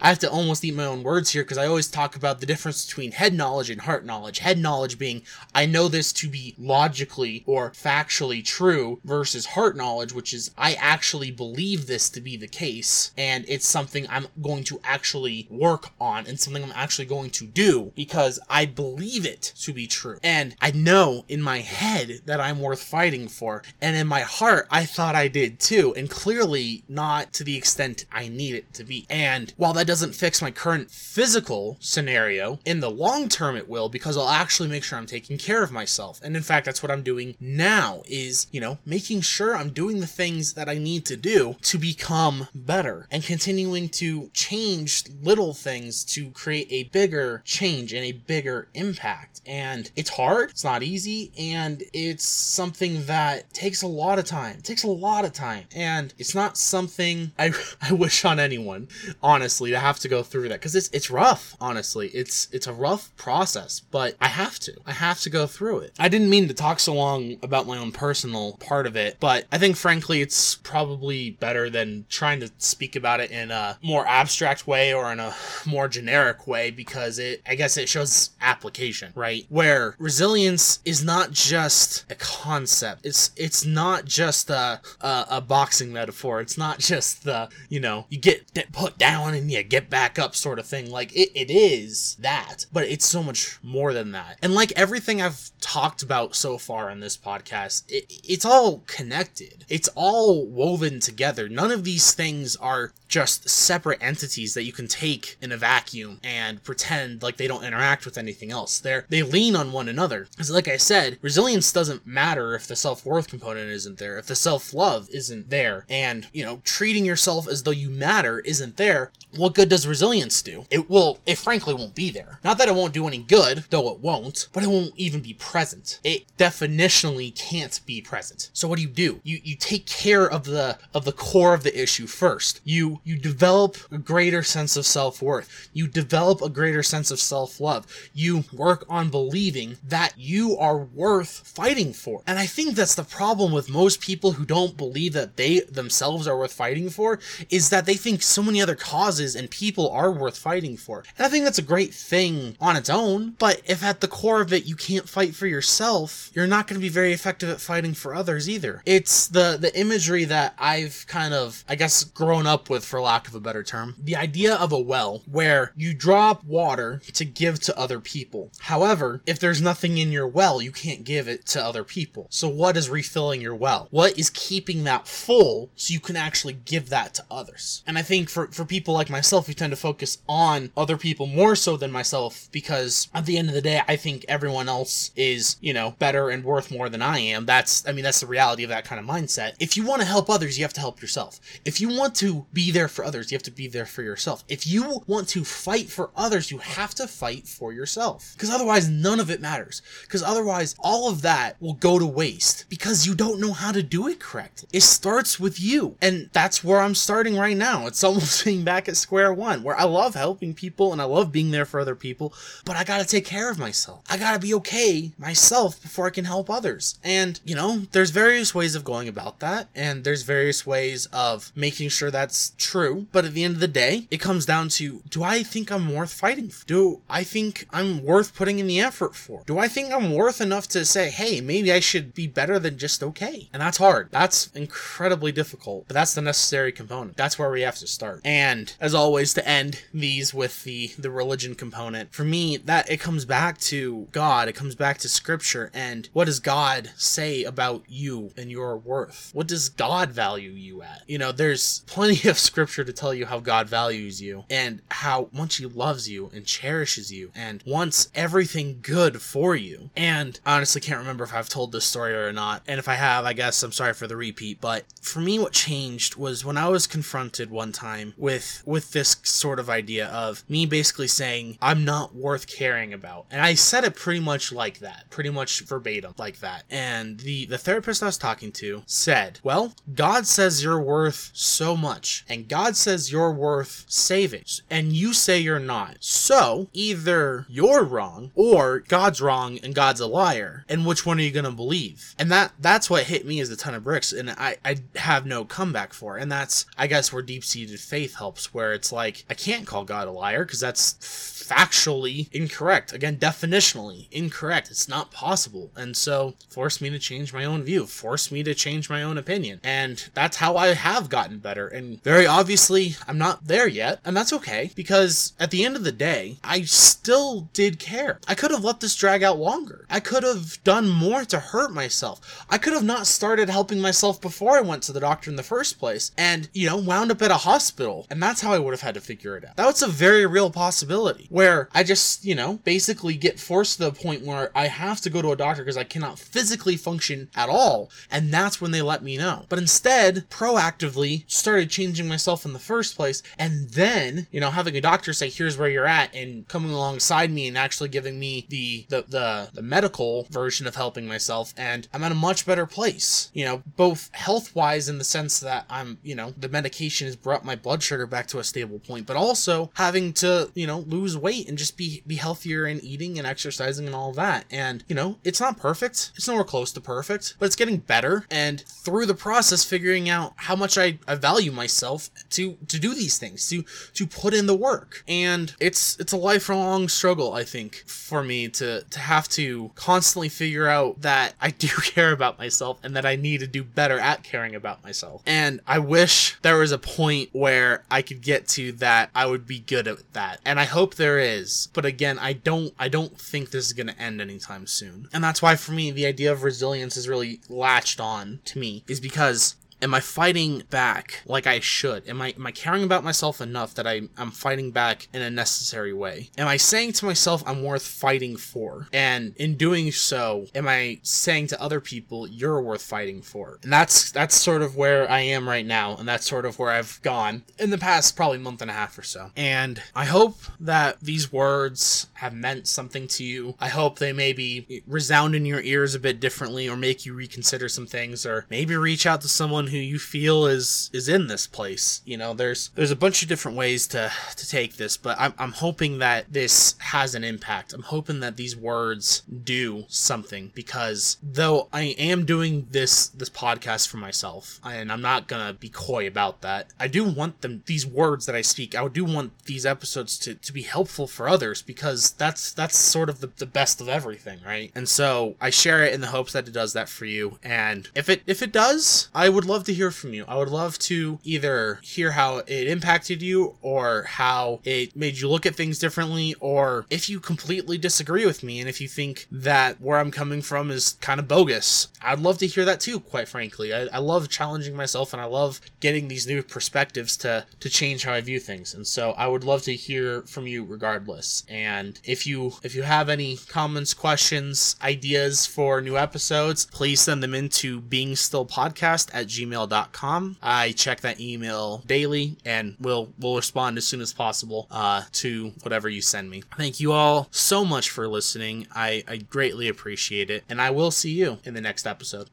I 0.00 0.08
have 0.08 0.18
to 0.20 0.30
almost 0.30 0.64
eat 0.64 0.74
my 0.74 0.84
own 0.84 1.02
words 1.02 1.30
here 1.30 1.42
because 1.42 1.58
I 1.58 1.66
always 1.66 1.88
talk 1.88 2.16
about 2.16 2.40
the 2.40 2.46
difference 2.46 2.86
between 2.86 3.12
head 3.12 3.34
knowledge 3.34 3.70
and 3.70 3.80
heart 3.82 4.04
knowledge. 4.04 4.38
Head 4.38 4.58
knowledge 4.58 4.98
being 4.98 5.22
I 5.54 5.66
know 5.66 5.88
this 5.88 6.12
to 6.14 6.28
be 6.28 6.54
logically 6.58 7.42
or 7.46 7.70
factually 7.70 8.44
true 8.44 9.00
versus 9.04 9.46
heart 9.46 9.76
knowledge, 9.76 10.12
which 10.12 10.32
is 10.32 10.50
I 10.56 10.74
actually 10.74 11.30
believe 11.30 11.86
this 11.86 12.08
to 12.10 12.20
be 12.20 12.36
the 12.36 12.48
case 12.48 13.12
and 13.16 13.44
it's 13.48 13.66
something 13.66 14.06
I'm 14.08 14.26
going 14.42 14.64
to 14.64 14.80
actually 14.84 15.46
work 15.50 15.90
on 16.00 16.26
and 16.26 16.38
something 16.38 16.62
I'm 16.62 16.72
actually 16.74 17.06
going 17.06 17.30
to 17.30 17.46
do 17.46 17.92
because 17.94 18.38
I 18.48 18.66
believe 18.66 19.26
it 19.26 19.52
to 19.62 19.72
be 19.72 19.86
true. 19.86 20.18
And 20.22 20.56
I 20.60 20.70
know 20.70 21.24
in 21.28 21.42
my 21.42 21.58
head 21.60 22.20
that 22.26 22.40
I'm 22.40 22.60
worth 22.60 22.82
fighting 22.82 23.28
for. 23.28 23.62
And 23.80 23.96
in 23.96 24.06
my 24.06 24.20
heart, 24.20 24.66
I 24.70 24.84
thought 24.84 25.14
I 25.14 25.28
did 25.28 25.58
too. 25.58 25.94
And 25.96 26.08
clearly 26.10 26.84
not 26.88 27.32
to 27.34 27.44
the 27.44 27.56
extent 27.56 28.06
I 28.12 28.28
need 28.28 28.54
it 28.54 28.72
to 28.74 28.84
be. 28.84 28.93
And 29.10 29.52
while 29.56 29.72
that 29.74 29.86
doesn't 29.86 30.14
fix 30.14 30.40
my 30.40 30.50
current 30.50 30.90
physical 30.90 31.76
scenario, 31.80 32.58
in 32.64 32.80
the 32.80 32.90
long 32.90 33.28
term 33.28 33.56
it 33.56 33.68
will 33.68 33.88
because 33.88 34.16
I'll 34.16 34.28
actually 34.28 34.68
make 34.68 34.84
sure 34.84 34.98
I'm 34.98 35.06
taking 35.06 35.38
care 35.38 35.62
of 35.62 35.72
myself. 35.72 36.20
And 36.22 36.36
in 36.36 36.42
fact, 36.42 36.66
that's 36.66 36.82
what 36.82 36.92
I'm 36.92 37.02
doing 37.02 37.36
now 37.40 38.02
is, 38.06 38.46
you 38.50 38.60
know, 38.60 38.78
making 38.84 39.22
sure 39.22 39.56
I'm 39.56 39.70
doing 39.70 40.00
the 40.00 40.06
things 40.06 40.54
that 40.54 40.68
I 40.68 40.78
need 40.78 41.04
to 41.06 41.16
do 41.16 41.56
to 41.62 41.78
become 41.78 42.48
better 42.54 43.06
and 43.10 43.22
continuing 43.22 43.88
to 43.90 44.30
change 44.32 45.04
little 45.22 45.54
things 45.54 46.04
to 46.04 46.30
create 46.30 46.68
a 46.70 46.84
bigger 46.84 47.42
change 47.44 47.92
and 47.92 48.04
a 48.04 48.12
bigger 48.12 48.68
impact. 48.74 49.40
And 49.46 49.90
it's 49.96 50.10
hard, 50.10 50.50
it's 50.50 50.64
not 50.64 50.82
easy, 50.82 51.32
and 51.38 51.82
it's 51.92 52.24
something 52.24 53.04
that 53.06 53.52
takes 53.52 53.82
a 53.82 53.86
lot 53.86 54.18
of 54.18 54.24
time. 54.24 54.58
It 54.58 54.64
takes 54.64 54.84
a 54.84 54.88
lot 54.88 55.24
of 55.24 55.32
time. 55.32 55.64
And 55.74 56.14
it's 56.18 56.34
not 56.34 56.56
something 56.56 57.32
I, 57.38 57.52
I 57.82 57.92
wish 57.92 58.24
on 58.24 58.40
anyone 58.40 58.83
honestly, 59.22 59.70
to 59.70 59.78
have 59.78 59.98
to 60.00 60.08
go 60.08 60.22
through 60.22 60.48
that 60.48 60.60
because 60.60 60.74
it's 60.74 60.88
it's 60.92 61.10
rough. 61.10 61.56
Honestly, 61.60 62.08
it's 62.08 62.48
it's 62.52 62.66
a 62.66 62.72
rough 62.72 63.14
process, 63.16 63.80
but 63.80 64.16
I 64.20 64.28
have 64.28 64.58
to. 64.60 64.74
I 64.86 64.92
have 64.92 65.20
to 65.20 65.30
go 65.30 65.46
through 65.46 65.80
it. 65.80 65.92
I 65.98 66.08
didn't 66.08 66.30
mean 66.30 66.48
to 66.48 66.54
talk 66.54 66.80
so 66.80 66.94
long 66.94 67.36
about 67.42 67.66
my 67.66 67.78
own 67.78 67.92
personal 67.92 68.54
part 68.54 68.86
of 68.86 68.96
it, 68.96 69.16
but 69.20 69.46
I 69.52 69.58
think 69.58 69.76
frankly, 69.76 70.20
it's 70.20 70.56
probably 70.56 71.30
better 71.30 71.70
than 71.70 72.06
trying 72.08 72.40
to 72.40 72.50
speak 72.58 72.96
about 72.96 73.20
it 73.20 73.30
in 73.30 73.50
a 73.50 73.78
more 73.82 74.06
abstract 74.06 74.66
way 74.66 74.92
or 74.92 75.12
in 75.12 75.20
a 75.20 75.34
more 75.66 75.88
generic 75.88 76.46
way 76.46 76.70
because 76.70 77.18
it, 77.18 77.42
I 77.46 77.54
guess, 77.54 77.76
it 77.76 77.88
shows 77.88 78.30
application, 78.40 79.12
right? 79.14 79.46
Where 79.48 79.96
resilience 79.98 80.80
is 80.84 81.04
not 81.04 81.30
just 81.30 82.04
a 82.10 82.14
concept. 82.14 83.06
It's 83.06 83.30
it's 83.36 83.64
not 83.64 84.04
just 84.04 84.50
a 84.50 84.80
a, 85.00 85.26
a 85.30 85.40
boxing 85.40 85.92
metaphor. 85.92 86.40
It's 86.40 86.58
not 86.58 86.78
just 86.78 87.24
the 87.24 87.48
you 87.68 87.80
know 87.80 88.06
you 88.08 88.18
get 88.18 88.52
put 88.74 88.98
down 88.98 89.34
and 89.34 89.50
you 89.50 89.62
get 89.62 89.88
back 89.88 90.18
up 90.18 90.34
sort 90.34 90.58
of 90.58 90.66
thing. 90.66 90.90
Like 90.90 91.12
it, 91.14 91.30
it 91.34 91.50
is 91.50 92.16
that, 92.16 92.66
but 92.72 92.84
it's 92.84 93.06
so 93.06 93.22
much 93.22 93.58
more 93.62 93.92
than 93.92 94.12
that. 94.12 94.38
And 94.42 94.54
like 94.54 94.72
everything 94.72 95.22
I've 95.22 95.50
talked 95.60 96.02
about 96.02 96.34
so 96.34 96.58
far 96.58 96.90
in 96.90 97.00
this 97.00 97.16
podcast, 97.16 97.84
it, 97.88 98.12
it's 98.24 98.44
all 98.44 98.82
connected. 98.86 99.64
It's 99.68 99.88
all 99.94 100.46
woven 100.46 101.00
together. 101.00 101.48
None 101.48 101.70
of 101.70 101.84
these 101.84 102.12
things 102.12 102.56
are 102.56 102.92
just 103.08 103.48
separate 103.48 104.02
entities 104.02 104.54
that 104.54 104.64
you 104.64 104.72
can 104.72 104.88
take 104.88 105.36
in 105.40 105.52
a 105.52 105.56
vacuum 105.56 106.18
and 106.24 106.62
pretend 106.64 107.22
like 107.22 107.36
they 107.36 107.46
don't 107.46 107.64
interact 107.64 108.04
with 108.04 108.18
anything 108.18 108.50
else. 108.50 108.80
They're 108.80 109.06
they 109.08 109.22
lean 109.22 109.54
on 109.54 109.72
one 109.72 109.88
another. 109.88 110.26
Because 110.30 110.50
like 110.50 110.66
I 110.66 110.78
said, 110.78 111.18
resilience 111.22 111.72
doesn't 111.72 112.06
matter 112.06 112.54
if 112.54 112.66
the 112.66 112.74
self-worth 112.74 113.28
component 113.28 113.70
isn't 113.70 113.98
there, 113.98 114.18
if 114.18 114.26
the 114.26 114.34
self-love 114.34 115.08
isn't 115.10 115.50
there, 115.50 115.86
and 115.88 116.26
you 116.32 116.44
know, 116.44 116.60
treating 116.64 117.04
yourself 117.04 117.46
as 117.46 117.62
though 117.62 117.70
you 117.70 117.88
matter 117.88 118.40
isn't 118.40 118.63
there, 118.72 119.12
what 119.36 119.54
good 119.54 119.68
does 119.68 119.86
resilience 119.86 120.42
do? 120.42 120.64
It 120.70 120.88
will 120.88 121.18
it 121.26 121.38
frankly 121.38 121.74
won't 121.74 121.94
be 121.94 122.10
there. 122.10 122.38
Not 122.44 122.58
that 122.58 122.68
it 122.68 122.74
won't 122.74 122.94
do 122.94 123.06
any 123.06 123.18
good, 123.18 123.64
though 123.70 123.90
it 123.90 123.98
won't, 123.98 124.48
but 124.52 124.62
it 124.62 124.68
won't 124.68 124.92
even 124.96 125.20
be 125.20 125.34
present. 125.34 125.98
It 126.04 126.24
definitionally 126.38 127.34
can't 127.36 127.80
be 127.86 128.00
present. 128.00 128.50
So 128.52 128.68
what 128.68 128.76
do 128.76 128.82
you 128.82 128.88
do? 128.88 129.20
You 129.24 129.40
you 129.42 129.56
take 129.56 129.86
care 129.86 130.28
of 130.30 130.44
the 130.44 130.78
of 130.92 131.04
the 131.04 131.12
core 131.12 131.54
of 131.54 131.62
the 131.62 131.80
issue 131.80 132.06
first. 132.06 132.60
You 132.64 133.00
you 133.04 133.16
develop 133.16 133.76
a 133.90 133.98
greater 133.98 134.42
sense 134.42 134.76
of 134.76 134.86
self-worth. 134.86 135.68
You 135.72 135.88
develop 135.88 136.40
a 136.40 136.48
greater 136.48 136.82
sense 136.82 137.10
of 137.10 137.20
self-love. 137.20 137.86
You 138.12 138.44
work 138.52 138.84
on 138.88 139.10
believing 139.10 139.78
that 139.82 140.14
you 140.16 140.56
are 140.58 140.78
worth 140.78 141.46
fighting 141.46 141.92
for. 141.92 142.22
And 142.26 142.38
I 142.38 142.46
think 142.46 142.74
that's 142.74 142.94
the 142.94 143.04
problem 143.04 143.52
with 143.52 143.68
most 143.68 144.00
people 144.00 144.32
who 144.32 144.44
don't 144.44 144.76
believe 144.76 145.12
that 145.14 145.36
they 145.36 145.60
themselves 145.60 146.28
are 146.28 146.38
worth 146.38 146.52
fighting 146.52 146.90
for 146.90 147.18
is 147.50 147.70
that 147.70 147.86
they 147.86 147.94
think 147.94 148.22
so 148.22 148.42
many 148.42 148.53
other 148.60 148.74
causes 148.74 149.34
and 149.34 149.50
people 149.50 149.90
are 149.90 150.10
worth 150.10 150.38
fighting 150.38 150.76
for. 150.76 151.04
And 151.16 151.26
I 151.26 151.28
think 151.28 151.44
that's 151.44 151.58
a 151.58 151.62
great 151.62 151.94
thing 151.94 152.56
on 152.60 152.76
its 152.76 152.90
own, 152.90 153.36
but 153.38 153.60
if 153.64 153.82
at 153.82 154.00
the 154.00 154.08
core 154.08 154.40
of 154.40 154.52
it 154.52 154.66
you 154.66 154.76
can't 154.76 155.08
fight 155.08 155.34
for 155.34 155.46
yourself, 155.46 156.30
you're 156.34 156.46
not 156.46 156.66
going 156.66 156.80
to 156.80 156.84
be 156.84 156.88
very 156.88 157.12
effective 157.12 157.48
at 157.48 157.60
fighting 157.60 157.94
for 157.94 158.14
others 158.14 158.48
either. 158.48 158.82
It's 158.86 159.26
the 159.28 159.56
the 159.60 159.78
imagery 159.78 160.24
that 160.24 160.54
I've 160.58 161.04
kind 161.08 161.34
of 161.34 161.64
I 161.68 161.74
guess 161.74 162.04
grown 162.04 162.46
up 162.46 162.70
with 162.70 162.84
for 162.84 163.00
lack 163.00 163.28
of 163.28 163.34
a 163.34 163.40
better 163.40 163.62
term. 163.62 163.94
The 163.98 164.16
idea 164.16 164.54
of 164.54 164.72
a 164.72 164.78
well 164.78 165.22
where 165.30 165.72
you 165.76 165.94
drop 165.94 166.44
water 166.44 167.00
to 167.12 167.24
give 167.24 167.60
to 167.60 167.78
other 167.78 168.00
people. 168.00 168.50
However, 168.60 169.22
if 169.26 169.38
there's 169.38 169.62
nothing 169.62 169.98
in 169.98 170.12
your 170.12 170.26
well, 170.26 170.60
you 170.60 170.72
can't 170.72 171.04
give 171.04 171.28
it 171.28 171.46
to 171.46 171.64
other 171.64 171.84
people. 171.84 172.26
So 172.30 172.48
what 172.48 172.76
is 172.76 172.90
refilling 172.90 173.40
your 173.40 173.54
well? 173.54 173.88
What 173.90 174.18
is 174.18 174.30
keeping 174.30 174.84
that 174.84 175.08
full 175.08 175.70
so 175.76 175.92
you 175.92 176.00
can 176.00 176.16
actually 176.16 176.54
give 176.54 176.88
that 176.90 177.14
to 177.14 177.24
others? 177.30 177.82
And 177.86 177.98
I 177.98 178.02
think 178.02 178.28
for, 178.28 178.43
for 178.52 178.64
people 178.64 178.94
like 178.94 179.10
myself, 179.10 179.48
we 179.48 179.54
tend 179.54 179.70
to 179.70 179.76
focus 179.76 180.18
on 180.28 180.70
other 180.76 180.96
people 180.96 181.26
more 181.26 181.56
so 181.56 181.76
than 181.76 181.90
myself 181.92 182.48
because 182.52 183.08
at 183.14 183.26
the 183.26 183.38
end 183.38 183.48
of 183.48 183.54
the 183.54 183.60
day, 183.60 183.82
I 183.86 183.96
think 183.96 184.24
everyone 184.28 184.68
else 184.68 185.10
is, 185.16 185.56
you 185.60 185.72
know, 185.72 185.94
better 185.98 186.30
and 186.30 186.44
worth 186.44 186.70
more 186.70 186.88
than 186.88 187.02
I 187.02 187.18
am. 187.18 187.46
That's, 187.46 187.86
I 187.86 187.92
mean, 187.92 188.04
that's 188.04 188.20
the 188.20 188.26
reality 188.26 188.64
of 188.64 188.70
that 188.70 188.84
kind 188.84 189.00
of 189.00 189.06
mindset. 189.06 189.54
If 189.58 189.76
you 189.76 189.84
want 189.86 190.02
to 190.02 190.08
help 190.08 190.28
others, 190.28 190.58
you 190.58 190.64
have 190.64 190.72
to 190.74 190.80
help 190.80 191.00
yourself. 191.00 191.40
If 191.64 191.80
you 191.80 191.88
want 191.88 192.14
to 192.16 192.46
be 192.52 192.70
there 192.70 192.88
for 192.88 193.04
others, 193.04 193.30
you 193.30 193.36
have 193.36 193.42
to 193.44 193.50
be 193.50 193.68
there 193.68 193.86
for 193.86 194.02
yourself. 194.02 194.44
If 194.48 194.66
you 194.66 195.02
want 195.06 195.28
to 195.28 195.44
fight 195.44 195.88
for 195.88 196.10
others, 196.16 196.50
you 196.50 196.58
have 196.58 196.94
to 196.96 197.06
fight 197.06 197.46
for 197.46 197.72
yourself. 197.72 198.32
Because 198.34 198.50
otherwise, 198.50 198.88
none 198.88 199.20
of 199.20 199.30
it 199.30 199.40
matters. 199.40 199.82
Because 200.02 200.22
otherwise, 200.22 200.74
all 200.78 201.08
of 201.08 201.22
that 201.22 201.60
will 201.60 201.74
go 201.74 201.98
to 201.98 202.06
waste 202.06 202.66
because 202.68 203.06
you 203.06 203.14
don't 203.14 203.40
know 203.40 203.52
how 203.52 203.72
to 203.72 203.82
do 203.82 204.08
it 204.08 204.20
correctly. 204.20 204.68
It 204.72 204.82
starts 204.82 205.38
with 205.38 205.60
you. 205.60 205.96
And 206.00 206.30
that's 206.32 206.64
where 206.64 206.80
I'm 206.80 206.94
starting 206.94 207.36
right 207.36 207.56
now. 207.56 207.86
It's 207.86 208.04
almost 208.04 208.33
being 208.42 208.64
back 208.64 208.88
at 208.88 208.96
square 208.96 209.32
one, 209.32 209.62
where 209.62 209.78
I 209.78 209.84
love 209.84 210.14
helping 210.14 210.54
people 210.54 210.92
and 210.92 211.00
I 211.00 211.04
love 211.04 211.30
being 211.30 211.50
there 211.50 211.64
for 211.64 211.80
other 211.80 211.94
people, 211.94 212.32
but 212.64 212.76
I 212.76 212.84
gotta 212.84 213.04
take 213.04 213.24
care 213.24 213.50
of 213.50 213.58
myself. 213.58 214.02
I 214.08 214.16
gotta 214.16 214.38
be 214.38 214.54
okay 214.54 215.12
myself 215.18 215.80
before 215.80 216.06
I 216.06 216.10
can 216.10 216.24
help 216.24 216.48
others. 216.48 216.98
And, 217.04 217.40
you 217.44 217.54
know, 217.54 217.82
there's 217.92 218.10
various 218.10 218.54
ways 218.54 218.74
of 218.74 218.84
going 218.84 219.08
about 219.08 219.40
that, 219.40 219.68
and 219.74 220.04
there's 220.04 220.22
various 220.22 220.66
ways 220.66 221.06
of 221.12 221.52
making 221.54 221.90
sure 221.90 222.10
that's 222.10 222.52
true. 222.58 223.06
But 223.12 223.24
at 223.24 223.34
the 223.34 223.44
end 223.44 223.54
of 223.54 223.60
the 223.60 223.68
day, 223.68 224.06
it 224.10 224.18
comes 224.18 224.46
down 224.46 224.68
to 224.70 225.02
do 225.08 225.22
I 225.22 225.42
think 225.42 225.70
I'm 225.70 225.94
worth 225.94 226.12
fighting 226.12 226.48
for? 226.48 226.64
Do 226.66 227.00
I 227.08 227.24
think 227.24 227.66
I'm 227.70 228.04
worth 228.04 228.34
putting 228.34 228.58
in 228.58 228.66
the 228.66 228.80
effort 228.80 229.14
for? 229.14 229.42
Do 229.46 229.58
I 229.58 229.68
think 229.68 229.92
I'm 229.92 230.12
worth 230.12 230.40
enough 230.40 230.68
to 230.68 230.84
say, 230.84 231.10
hey, 231.10 231.40
maybe 231.40 231.72
I 231.72 231.80
should 231.80 232.14
be 232.14 232.26
better 232.26 232.58
than 232.58 232.78
just 232.78 233.02
okay? 233.02 233.48
And 233.52 233.60
that's 233.60 233.78
hard. 233.78 234.08
That's 234.10 234.48
incredibly 234.54 235.32
difficult, 235.32 235.86
but 235.88 235.94
that's 235.94 236.14
the 236.14 236.22
necessary 236.22 236.72
component. 236.72 237.16
That's 237.16 237.38
where 237.38 237.50
we 237.50 237.62
have 237.62 237.76
to 237.76 237.86
start. 237.86 238.13
And 238.24 238.74
as 238.80 238.94
always, 238.94 239.34
to 239.34 239.48
end 239.48 239.82
these 239.92 240.34
with 240.34 240.64
the 240.64 240.92
the 240.98 241.10
religion 241.10 241.54
component, 241.54 242.12
for 242.12 242.24
me, 242.24 242.56
that 242.56 242.90
it 242.90 243.00
comes 243.00 243.24
back 243.24 243.58
to 243.58 244.08
God. 244.12 244.48
It 244.48 244.54
comes 244.54 244.74
back 244.74 244.98
to 244.98 245.08
Scripture. 245.08 245.70
And 245.74 246.08
what 246.12 246.26
does 246.26 246.40
God 246.40 246.90
say 246.96 247.44
about 247.44 247.84
you 247.88 248.32
and 248.36 248.50
your 248.50 248.76
worth? 248.76 249.30
What 249.32 249.48
does 249.48 249.68
God 249.68 250.10
value 250.10 250.50
you 250.50 250.82
at? 250.82 251.02
You 251.06 251.18
know, 251.18 251.32
there's 251.32 251.80
plenty 251.86 252.28
of 252.28 252.38
Scripture 252.38 252.84
to 252.84 252.92
tell 252.92 253.14
you 253.14 253.26
how 253.26 253.40
God 253.40 253.68
values 253.68 254.20
you 254.20 254.44
and 254.50 254.82
how 254.90 255.28
much 255.32 255.56
He 255.56 255.66
loves 255.66 256.08
you 256.08 256.30
and 256.34 256.44
cherishes 256.44 257.12
you 257.12 257.30
and 257.34 257.62
wants 257.66 258.10
everything 258.14 258.78
good 258.82 259.20
for 259.20 259.56
you. 259.56 259.90
And 259.96 260.38
I 260.44 260.56
honestly 260.56 260.80
can't 260.80 260.98
remember 260.98 261.24
if 261.24 261.34
I've 261.34 261.48
told 261.48 261.72
this 261.72 261.84
story 261.84 262.14
or 262.14 262.32
not. 262.32 262.62
And 262.66 262.78
if 262.78 262.88
I 262.88 262.94
have, 262.94 263.24
I 263.24 263.32
guess 263.32 263.62
I'm 263.62 263.72
sorry 263.72 263.94
for 263.94 264.06
the 264.06 264.16
repeat. 264.16 264.60
But 264.60 264.84
for 265.00 265.20
me, 265.20 265.38
what 265.38 265.52
changed 265.52 266.16
was 266.16 266.44
when 266.44 266.56
I 266.56 266.68
was 266.68 266.86
confronted 266.86 267.50
one 267.50 267.72
time 267.72 268.03
with 268.16 268.62
with 268.66 268.92
this 268.92 269.16
sort 269.22 269.58
of 269.58 269.70
idea 269.70 270.06
of 270.08 270.44
me 270.48 270.66
basically 270.66 271.08
saying 271.08 271.58
I'm 271.62 271.84
not 271.84 272.14
worth 272.14 272.46
caring 272.46 272.92
about, 272.92 273.26
and 273.30 273.40
I 273.40 273.54
said 273.54 273.84
it 273.84 273.94
pretty 273.94 274.20
much 274.20 274.52
like 274.52 274.80
that, 274.80 275.06
pretty 275.10 275.30
much 275.30 275.60
verbatim 275.60 276.14
like 276.18 276.40
that. 276.40 276.64
And 276.70 277.20
the 277.20 277.46
the 277.46 277.58
therapist 277.58 278.02
I 278.02 278.06
was 278.06 278.18
talking 278.18 278.52
to 278.52 278.82
said, 278.86 279.40
"Well, 279.42 279.74
God 279.94 280.26
says 280.26 280.62
you're 280.62 280.82
worth 280.82 281.30
so 281.32 281.76
much, 281.76 282.24
and 282.28 282.48
God 282.48 282.76
says 282.76 283.12
you're 283.12 283.32
worth 283.32 283.84
saving, 283.88 284.44
and 284.68 284.92
you 284.92 285.12
say 285.12 285.38
you're 285.38 285.58
not. 285.58 285.98
So 286.00 286.68
either 286.72 287.46
you're 287.48 287.84
wrong 287.84 288.32
or 288.34 288.80
God's 288.80 289.20
wrong 289.20 289.58
and 289.62 289.74
God's 289.74 290.00
a 290.00 290.06
liar. 290.06 290.64
And 290.68 290.84
which 290.86 291.06
one 291.06 291.18
are 291.18 291.22
you 291.22 291.30
gonna 291.30 291.52
believe?" 291.52 292.14
And 292.18 292.30
that 292.30 292.52
that's 292.58 292.90
what 292.90 293.04
hit 293.04 293.26
me 293.26 293.40
as 293.40 293.50
a 293.50 293.56
ton 293.56 293.74
of 293.74 293.84
bricks, 293.84 294.12
and 294.12 294.30
I 294.30 294.56
I 294.64 294.76
have 294.96 295.26
no 295.26 295.44
comeback 295.44 295.92
for. 295.92 296.16
And 296.16 296.30
that's 296.30 296.66
I 296.76 296.86
guess 296.86 297.12
where 297.12 297.22
deep 297.22 297.44
seated 297.44 297.80
faith 297.94 298.16
helps, 298.16 298.52
where 298.52 298.72
it's 298.72 298.90
like 298.90 299.24
I 299.30 299.34
can't 299.34 299.68
call 299.68 299.84
God 299.84 300.08
a 300.08 300.10
liar 300.10 300.44
because 300.44 300.58
that's 300.58 300.96
factually 301.44 302.28
incorrect. 302.32 302.92
Again, 302.92 303.16
definitionally 303.16 304.06
incorrect. 304.10 304.70
It's 304.70 304.88
not 304.88 305.10
possible. 305.10 305.70
And 305.76 305.96
so 305.96 306.34
forced 306.48 306.80
me 306.80 306.90
to 306.90 306.98
change 306.98 307.32
my 307.32 307.44
own 307.44 307.62
view, 307.62 307.86
forced 307.86 308.32
me 308.32 308.42
to 308.42 308.54
change 308.54 308.88
my 308.90 309.02
own 309.02 309.18
opinion. 309.18 309.60
And 309.62 310.08
that's 310.14 310.38
how 310.38 310.56
I 310.56 310.68
have 310.68 311.08
gotten 311.08 311.38
better. 311.38 311.68
And 311.68 312.02
very 312.02 312.26
obviously, 312.26 312.96
I'm 313.06 313.18
not 313.18 313.46
there 313.46 313.68
yet. 313.68 314.00
And 314.04 314.16
that's 314.16 314.32
okay 314.32 314.70
because 314.74 315.32
at 315.38 315.50
the 315.50 315.64
end 315.64 315.76
of 315.76 315.84
the 315.84 315.92
day, 315.92 316.38
I 316.42 316.62
still 316.62 317.48
did 317.52 317.78
care. 317.78 318.18
I 318.26 318.34
could 318.34 318.50
have 318.50 318.64
let 318.64 318.80
this 318.80 318.96
drag 318.96 319.22
out 319.22 319.38
longer. 319.38 319.86
I 319.90 320.00
could 320.00 320.22
have 320.22 320.62
done 320.64 320.88
more 320.88 321.24
to 321.24 321.38
hurt 321.38 321.72
myself. 321.72 322.44
I 322.48 322.58
could 322.58 322.72
have 322.72 322.84
not 322.84 323.06
started 323.06 323.48
helping 323.48 323.80
myself 323.80 324.20
before 324.20 324.56
I 324.56 324.60
went 324.60 324.82
to 324.84 324.92
the 324.92 325.00
doctor 325.00 325.30
in 325.30 325.36
the 325.36 325.42
first 325.42 325.78
place 325.78 326.10
and, 326.16 326.48
you 326.52 326.68
know, 326.68 326.76
wound 326.76 327.10
up 327.10 327.22
at 327.22 327.30
a 327.30 327.38
hospital. 327.38 328.06
And 328.10 328.22
that's 328.22 328.40
how 328.40 328.52
I 328.52 328.58
would 328.58 328.72
have 328.72 328.80
had 328.80 328.94
to 328.94 329.00
figure 329.00 329.36
it 329.36 329.44
out. 329.44 329.56
That 329.56 329.66
was 329.66 329.82
a 329.82 329.88
very 329.88 330.26
real 330.26 330.50
possibility 330.50 331.28
where 331.34 331.68
I 331.74 331.82
just, 331.82 332.24
you 332.24 332.36
know, 332.36 332.60
basically 332.62 333.16
get 333.16 333.40
forced 333.40 333.78
to 333.78 333.86
the 333.86 333.90
point 333.90 334.22
where 334.24 334.52
I 334.56 334.68
have 334.68 335.00
to 335.00 335.10
go 335.10 335.20
to 335.20 335.32
a 335.32 335.36
doctor 335.36 335.64
because 335.64 335.76
I 335.76 335.82
cannot 335.82 336.16
physically 336.16 336.76
function 336.76 337.28
at 337.34 337.48
all. 337.48 337.90
And 338.08 338.32
that's 338.32 338.60
when 338.60 338.70
they 338.70 338.82
let 338.82 339.02
me 339.02 339.16
know. 339.16 339.44
But 339.48 339.58
instead, 339.58 340.30
proactively 340.30 341.24
started 341.26 341.70
changing 341.70 342.06
myself 342.06 342.44
in 342.44 342.52
the 342.52 342.60
first 342.60 342.94
place. 342.94 343.20
And 343.36 343.68
then, 343.70 344.28
you 344.30 344.38
know, 344.38 344.52
having 344.52 344.76
a 344.76 344.80
doctor 344.80 345.12
say, 345.12 345.28
here's 345.28 345.58
where 345.58 345.68
you're 345.68 345.88
at 345.88 346.14
and 346.14 346.46
coming 346.46 346.70
alongside 346.70 347.32
me 347.32 347.48
and 347.48 347.58
actually 347.58 347.88
giving 347.88 348.20
me 348.20 348.46
the, 348.48 348.86
the, 348.88 349.04
the, 349.08 349.48
the 349.54 349.62
medical 349.62 350.28
version 350.30 350.68
of 350.68 350.76
helping 350.76 351.08
myself. 351.08 351.52
And 351.56 351.88
I'm 351.92 352.04
at 352.04 352.12
a 352.12 352.14
much 352.14 352.46
better 352.46 352.64
place, 352.64 353.32
you 353.34 353.44
know, 353.44 353.64
both 353.76 354.08
health 354.14 354.54
wise 354.54 354.88
in 354.88 354.98
the 354.98 355.04
sense 355.04 355.40
that 355.40 355.66
I'm, 355.68 355.98
you 356.04 356.14
know, 356.14 356.32
the 356.38 356.48
medication 356.48 357.08
has 357.08 357.16
brought 357.16 357.44
my 357.44 357.56
blood 357.56 357.82
sugar 357.82 358.06
back 358.06 358.28
to 358.28 358.38
a 358.38 358.44
stable 358.44 358.78
point, 358.78 359.08
but 359.08 359.16
also 359.16 359.72
having 359.74 360.12
to, 360.12 360.52
you 360.54 360.68
know, 360.68 360.78
lose 360.78 361.23
weight 361.24 361.48
and 361.48 361.56
just 361.56 361.76
be 361.78 362.02
be 362.06 362.16
healthier 362.16 362.66
in 362.66 362.78
eating 362.84 363.18
and 363.18 363.26
exercising 363.26 363.86
and 363.86 363.94
all 363.94 364.12
that. 364.12 364.44
And, 364.50 364.84
you 364.86 364.94
know, 364.94 365.16
it's 365.24 365.40
not 365.40 365.56
perfect. 365.56 366.12
It's 366.14 366.28
nowhere 366.28 366.44
close 366.44 366.70
to 366.72 366.80
perfect, 366.80 367.34
but 367.38 367.46
it's 367.46 367.56
getting 367.56 367.78
better. 367.78 368.26
And 368.30 368.60
through 368.60 369.06
the 369.06 369.14
process, 369.14 369.64
figuring 369.64 370.08
out 370.08 370.34
how 370.36 370.54
much 370.54 370.76
I, 370.76 370.98
I 371.08 371.14
value 371.14 371.50
myself 371.50 372.10
to 372.30 372.58
to 372.68 372.78
do 372.78 372.94
these 372.94 373.18
things, 373.18 373.48
to 373.48 373.64
to 373.94 374.06
put 374.06 374.34
in 374.34 374.46
the 374.46 374.54
work. 374.54 375.02
And 375.08 375.54
it's 375.58 375.98
it's 375.98 376.12
a 376.12 376.18
lifelong 376.18 376.88
struggle, 376.88 377.32
I 377.32 377.44
think, 377.44 377.84
for 377.86 378.22
me 378.22 378.48
to 378.48 378.82
to 378.82 378.98
have 378.98 379.28
to 379.30 379.70
constantly 379.74 380.28
figure 380.28 380.68
out 380.68 381.00
that 381.00 381.32
I 381.40 381.50
do 381.50 381.68
care 381.82 382.12
about 382.12 382.38
myself 382.38 382.78
and 382.82 382.94
that 382.96 383.06
I 383.06 383.16
need 383.16 383.40
to 383.40 383.46
do 383.46 383.64
better 383.64 383.98
at 383.98 384.22
caring 384.22 384.54
about 384.54 384.84
myself. 384.84 385.22
And 385.24 385.60
I 385.66 385.78
wish 385.78 386.36
there 386.42 386.58
was 386.58 386.72
a 386.72 386.78
point 386.78 387.30
where 387.32 387.84
I 387.90 388.02
could 388.02 388.20
get 388.20 388.46
to 388.48 388.72
that 388.72 389.08
I 389.14 389.24
would 389.24 389.46
be 389.46 389.60
good 389.60 389.88
at 389.88 390.12
that. 390.12 390.40
And 390.44 390.60
I 390.60 390.64
hope 390.64 390.96
there 390.96 391.13
is. 391.18 391.68
But 391.72 391.84
again, 391.84 392.18
I 392.18 392.32
don't 392.32 392.74
I 392.78 392.88
don't 392.88 393.18
think 393.18 393.50
this 393.50 393.66
is 393.66 393.72
going 393.72 393.88
to 393.88 394.00
end 394.00 394.20
anytime 394.20 394.66
soon. 394.66 395.08
And 395.12 395.22
that's 395.22 395.42
why 395.42 395.56
for 395.56 395.72
me 395.72 395.90
the 395.90 396.06
idea 396.06 396.32
of 396.32 396.42
resilience 396.42 396.96
is 396.96 397.08
really 397.08 397.40
latched 397.48 398.00
on 398.00 398.40
to 398.46 398.58
me 398.58 398.84
is 398.88 399.00
because 399.00 399.56
am 399.84 399.94
I 399.94 400.00
fighting 400.00 400.62
back 400.70 401.22
like 401.26 401.46
I 401.46 401.60
should? 401.60 402.08
Am 402.08 402.20
I 402.20 402.34
am 402.36 402.46
I 402.46 402.52
caring 402.52 402.82
about 402.82 403.04
myself 403.04 403.40
enough 403.40 403.74
that 403.74 403.86
I, 403.86 404.08
I'm 404.16 404.30
fighting 404.30 404.70
back 404.70 405.08
in 405.12 405.20
a 405.20 405.30
necessary 405.30 405.92
way? 405.92 406.30
Am 406.38 406.48
I 406.48 406.56
saying 406.56 406.94
to 406.94 407.04
myself 407.04 407.42
I'm 407.46 407.62
worth 407.62 407.86
fighting 407.86 408.36
for? 408.36 408.88
And 408.92 409.36
in 409.36 409.56
doing 409.56 409.92
so, 409.92 410.46
am 410.54 410.66
I 410.66 411.00
saying 411.02 411.48
to 411.48 411.60
other 411.60 411.80
people 411.80 412.26
you're 412.26 412.62
worth 412.62 412.82
fighting 412.82 413.20
for? 413.20 413.58
And 413.62 413.72
that's 413.72 414.10
that's 414.10 414.34
sort 414.34 414.62
of 414.62 414.74
where 414.74 415.08
I 415.08 415.20
am 415.20 415.48
right 415.48 415.66
now, 415.66 415.96
and 415.96 416.08
that's 416.08 416.28
sort 416.28 416.46
of 416.46 416.58
where 416.58 416.70
I've 416.70 416.98
gone 417.02 417.44
in 417.58 417.68
the 417.68 417.78
past 417.78 418.16
probably 418.16 418.38
month 418.38 418.62
and 418.62 418.70
a 418.70 418.74
half 418.74 418.98
or 418.98 419.02
so. 419.02 419.30
And 419.36 419.82
I 419.94 420.06
hope 420.06 420.38
that 420.58 421.00
these 421.00 421.30
words 421.30 422.08
have 422.14 422.32
meant 422.32 422.66
something 422.66 423.06
to 423.08 423.24
you. 423.24 423.54
I 423.60 423.68
hope 423.68 423.98
they 423.98 424.14
maybe 424.14 424.82
resound 424.86 425.34
in 425.34 425.44
your 425.44 425.60
ears 425.60 425.94
a 425.94 426.00
bit 426.00 426.20
differently 426.20 426.66
or 426.68 426.76
make 426.76 427.04
you 427.04 427.12
reconsider 427.12 427.68
some 427.68 427.86
things 427.86 428.24
or 428.24 428.46
maybe 428.48 428.74
reach 428.76 429.04
out 429.04 429.20
to 429.20 429.28
someone 429.28 429.66
who 429.74 429.80
you 429.80 429.98
feel 429.98 430.46
is 430.46 430.88
is 430.92 431.08
in 431.08 431.26
this 431.26 431.46
place. 431.46 432.00
You 432.04 432.16
know, 432.16 432.32
there's 432.32 432.68
there's 432.76 432.92
a 432.92 432.96
bunch 432.96 433.22
of 433.22 433.28
different 433.28 433.58
ways 433.58 433.86
to 433.88 434.10
to 434.36 434.48
take 434.48 434.76
this, 434.76 434.96
but 434.96 435.16
I'm 435.18 435.34
I'm 435.38 435.52
hoping 435.52 435.98
that 435.98 436.32
this 436.32 436.76
has 436.78 437.14
an 437.14 437.24
impact. 437.24 437.72
I'm 437.72 437.82
hoping 437.82 438.20
that 438.20 438.36
these 438.36 438.56
words 438.56 439.22
do 439.22 439.84
something 439.88 440.52
because 440.54 441.18
though 441.22 441.68
I 441.72 441.94
am 441.98 442.24
doing 442.24 442.68
this 442.70 443.08
this 443.08 443.30
podcast 443.30 443.88
for 443.88 443.96
myself, 443.96 444.60
and 444.64 444.92
I'm 444.92 445.02
not 445.02 445.26
gonna 445.26 445.52
be 445.52 445.68
coy 445.68 446.06
about 446.06 446.40
that, 446.42 446.72
I 446.78 446.86
do 446.86 447.04
want 447.04 447.40
them 447.40 447.62
these 447.66 447.86
words 447.86 448.26
that 448.26 448.36
I 448.36 448.42
speak. 448.42 448.76
I 448.76 448.86
do 448.88 449.04
want 449.04 449.32
these 449.46 449.66
episodes 449.66 450.18
to 450.20 450.34
to 450.34 450.52
be 450.52 450.62
helpful 450.62 451.06
for 451.08 451.28
others 451.28 451.62
because 451.62 452.12
that's 452.12 452.52
that's 452.52 452.76
sort 452.76 453.08
of 453.08 453.20
the, 453.20 453.30
the 453.38 453.46
best 453.46 453.80
of 453.80 453.88
everything, 453.88 454.38
right? 454.46 454.70
And 454.74 454.88
so 454.88 455.34
I 455.40 455.50
share 455.50 455.82
it 455.84 455.92
in 455.92 456.00
the 456.00 456.08
hopes 456.08 456.32
that 456.32 456.46
it 456.46 456.52
does 456.52 456.74
that 456.74 456.88
for 456.88 457.06
you. 457.06 457.38
And 457.42 457.88
if 457.94 458.08
it 458.08 458.22
if 458.26 458.40
it 458.40 458.52
does, 458.52 459.08
I 459.14 459.28
would 459.28 459.44
love 459.44 459.53
to 459.62 459.72
hear 459.72 459.92
from 459.92 460.12
you. 460.12 460.24
I 460.26 460.36
would 460.36 460.48
love 460.48 460.76
to 460.80 461.20
either 461.22 461.78
hear 461.82 462.10
how 462.10 462.38
it 462.38 462.66
impacted 462.66 463.22
you 463.22 463.56
or 463.62 464.02
how 464.02 464.60
it 464.64 464.96
made 464.96 465.18
you 465.18 465.28
look 465.28 465.46
at 465.46 465.54
things 465.54 465.78
differently, 465.78 466.34
or 466.40 466.86
if 466.90 467.08
you 467.08 467.20
completely 467.20 467.78
disagree 467.78 468.26
with 468.26 468.42
me 468.42 468.58
and 468.58 468.68
if 468.68 468.80
you 468.80 468.88
think 468.88 469.28
that 469.30 469.80
where 469.80 469.98
I'm 469.98 470.10
coming 470.10 470.42
from 470.42 470.72
is 470.72 470.96
kind 471.00 471.20
of 471.20 471.28
bogus. 471.28 471.88
I'd 472.02 472.18
love 472.18 472.38
to 472.38 472.46
hear 472.46 472.64
that 472.64 472.80
too, 472.80 472.98
quite 472.98 473.28
frankly. 473.28 473.72
I, 473.72 473.82
I 473.92 473.98
love 473.98 474.28
challenging 474.28 474.74
myself 474.74 475.12
and 475.12 475.22
I 475.22 475.26
love 475.26 475.60
getting 475.80 476.08
these 476.08 476.26
new 476.26 476.42
perspectives 476.42 477.16
to 477.18 477.46
to 477.60 477.68
change 477.68 478.04
how 478.04 478.12
I 478.12 478.20
view 478.20 478.40
things. 478.40 478.74
And 478.74 478.86
so 478.86 479.12
I 479.12 479.26
would 479.26 479.44
love 479.44 479.62
to 479.62 479.74
hear 479.74 480.22
from 480.22 480.46
you 480.46 480.64
regardless. 480.64 481.44
And 481.48 482.00
if 482.04 482.26
you 482.26 482.54
if 482.62 482.74
you 482.74 482.82
have 482.82 483.08
any 483.08 483.36
comments, 483.36 483.94
questions, 483.94 484.76
ideas 484.82 485.46
for 485.46 485.80
new 485.80 485.96
episodes, 485.96 486.66
please 486.66 487.00
send 487.00 487.22
them 487.22 487.34
into 487.34 487.80
beingstillpodcast 487.80 489.10
at 489.12 489.26
gmail.com. 489.44 490.36
I 490.42 490.72
check 490.72 491.00
that 491.00 491.20
email 491.20 491.78
daily 491.86 492.36
and 492.44 492.76
will 492.80 493.12
will 493.18 493.36
respond 493.36 493.78
as 493.78 493.86
soon 493.86 494.00
as 494.00 494.12
possible 494.12 494.66
uh, 494.70 495.02
to 495.12 495.52
whatever 495.62 495.88
you 495.88 496.00
send 496.00 496.30
me. 496.30 496.42
Thank 496.56 496.80
you 496.80 496.92
all 496.92 497.28
so 497.30 497.64
much 497.64 497.90
for 497.90 498.08
listening. 498.08 498.66
I, 498.74 499.04
I 499.06 499.16
greatly 499.18 499.68
appreciate 499.68 500.30
it. 500.30 500.44
And 500.48 500.60
I 500.60 500.70
will 500.70 500.90
see 500.90 501.12
you 501.12 501.38
in 501.44 501.54
the 501.54 501.60
next 501.60 501.86
episode. 501.86 502.22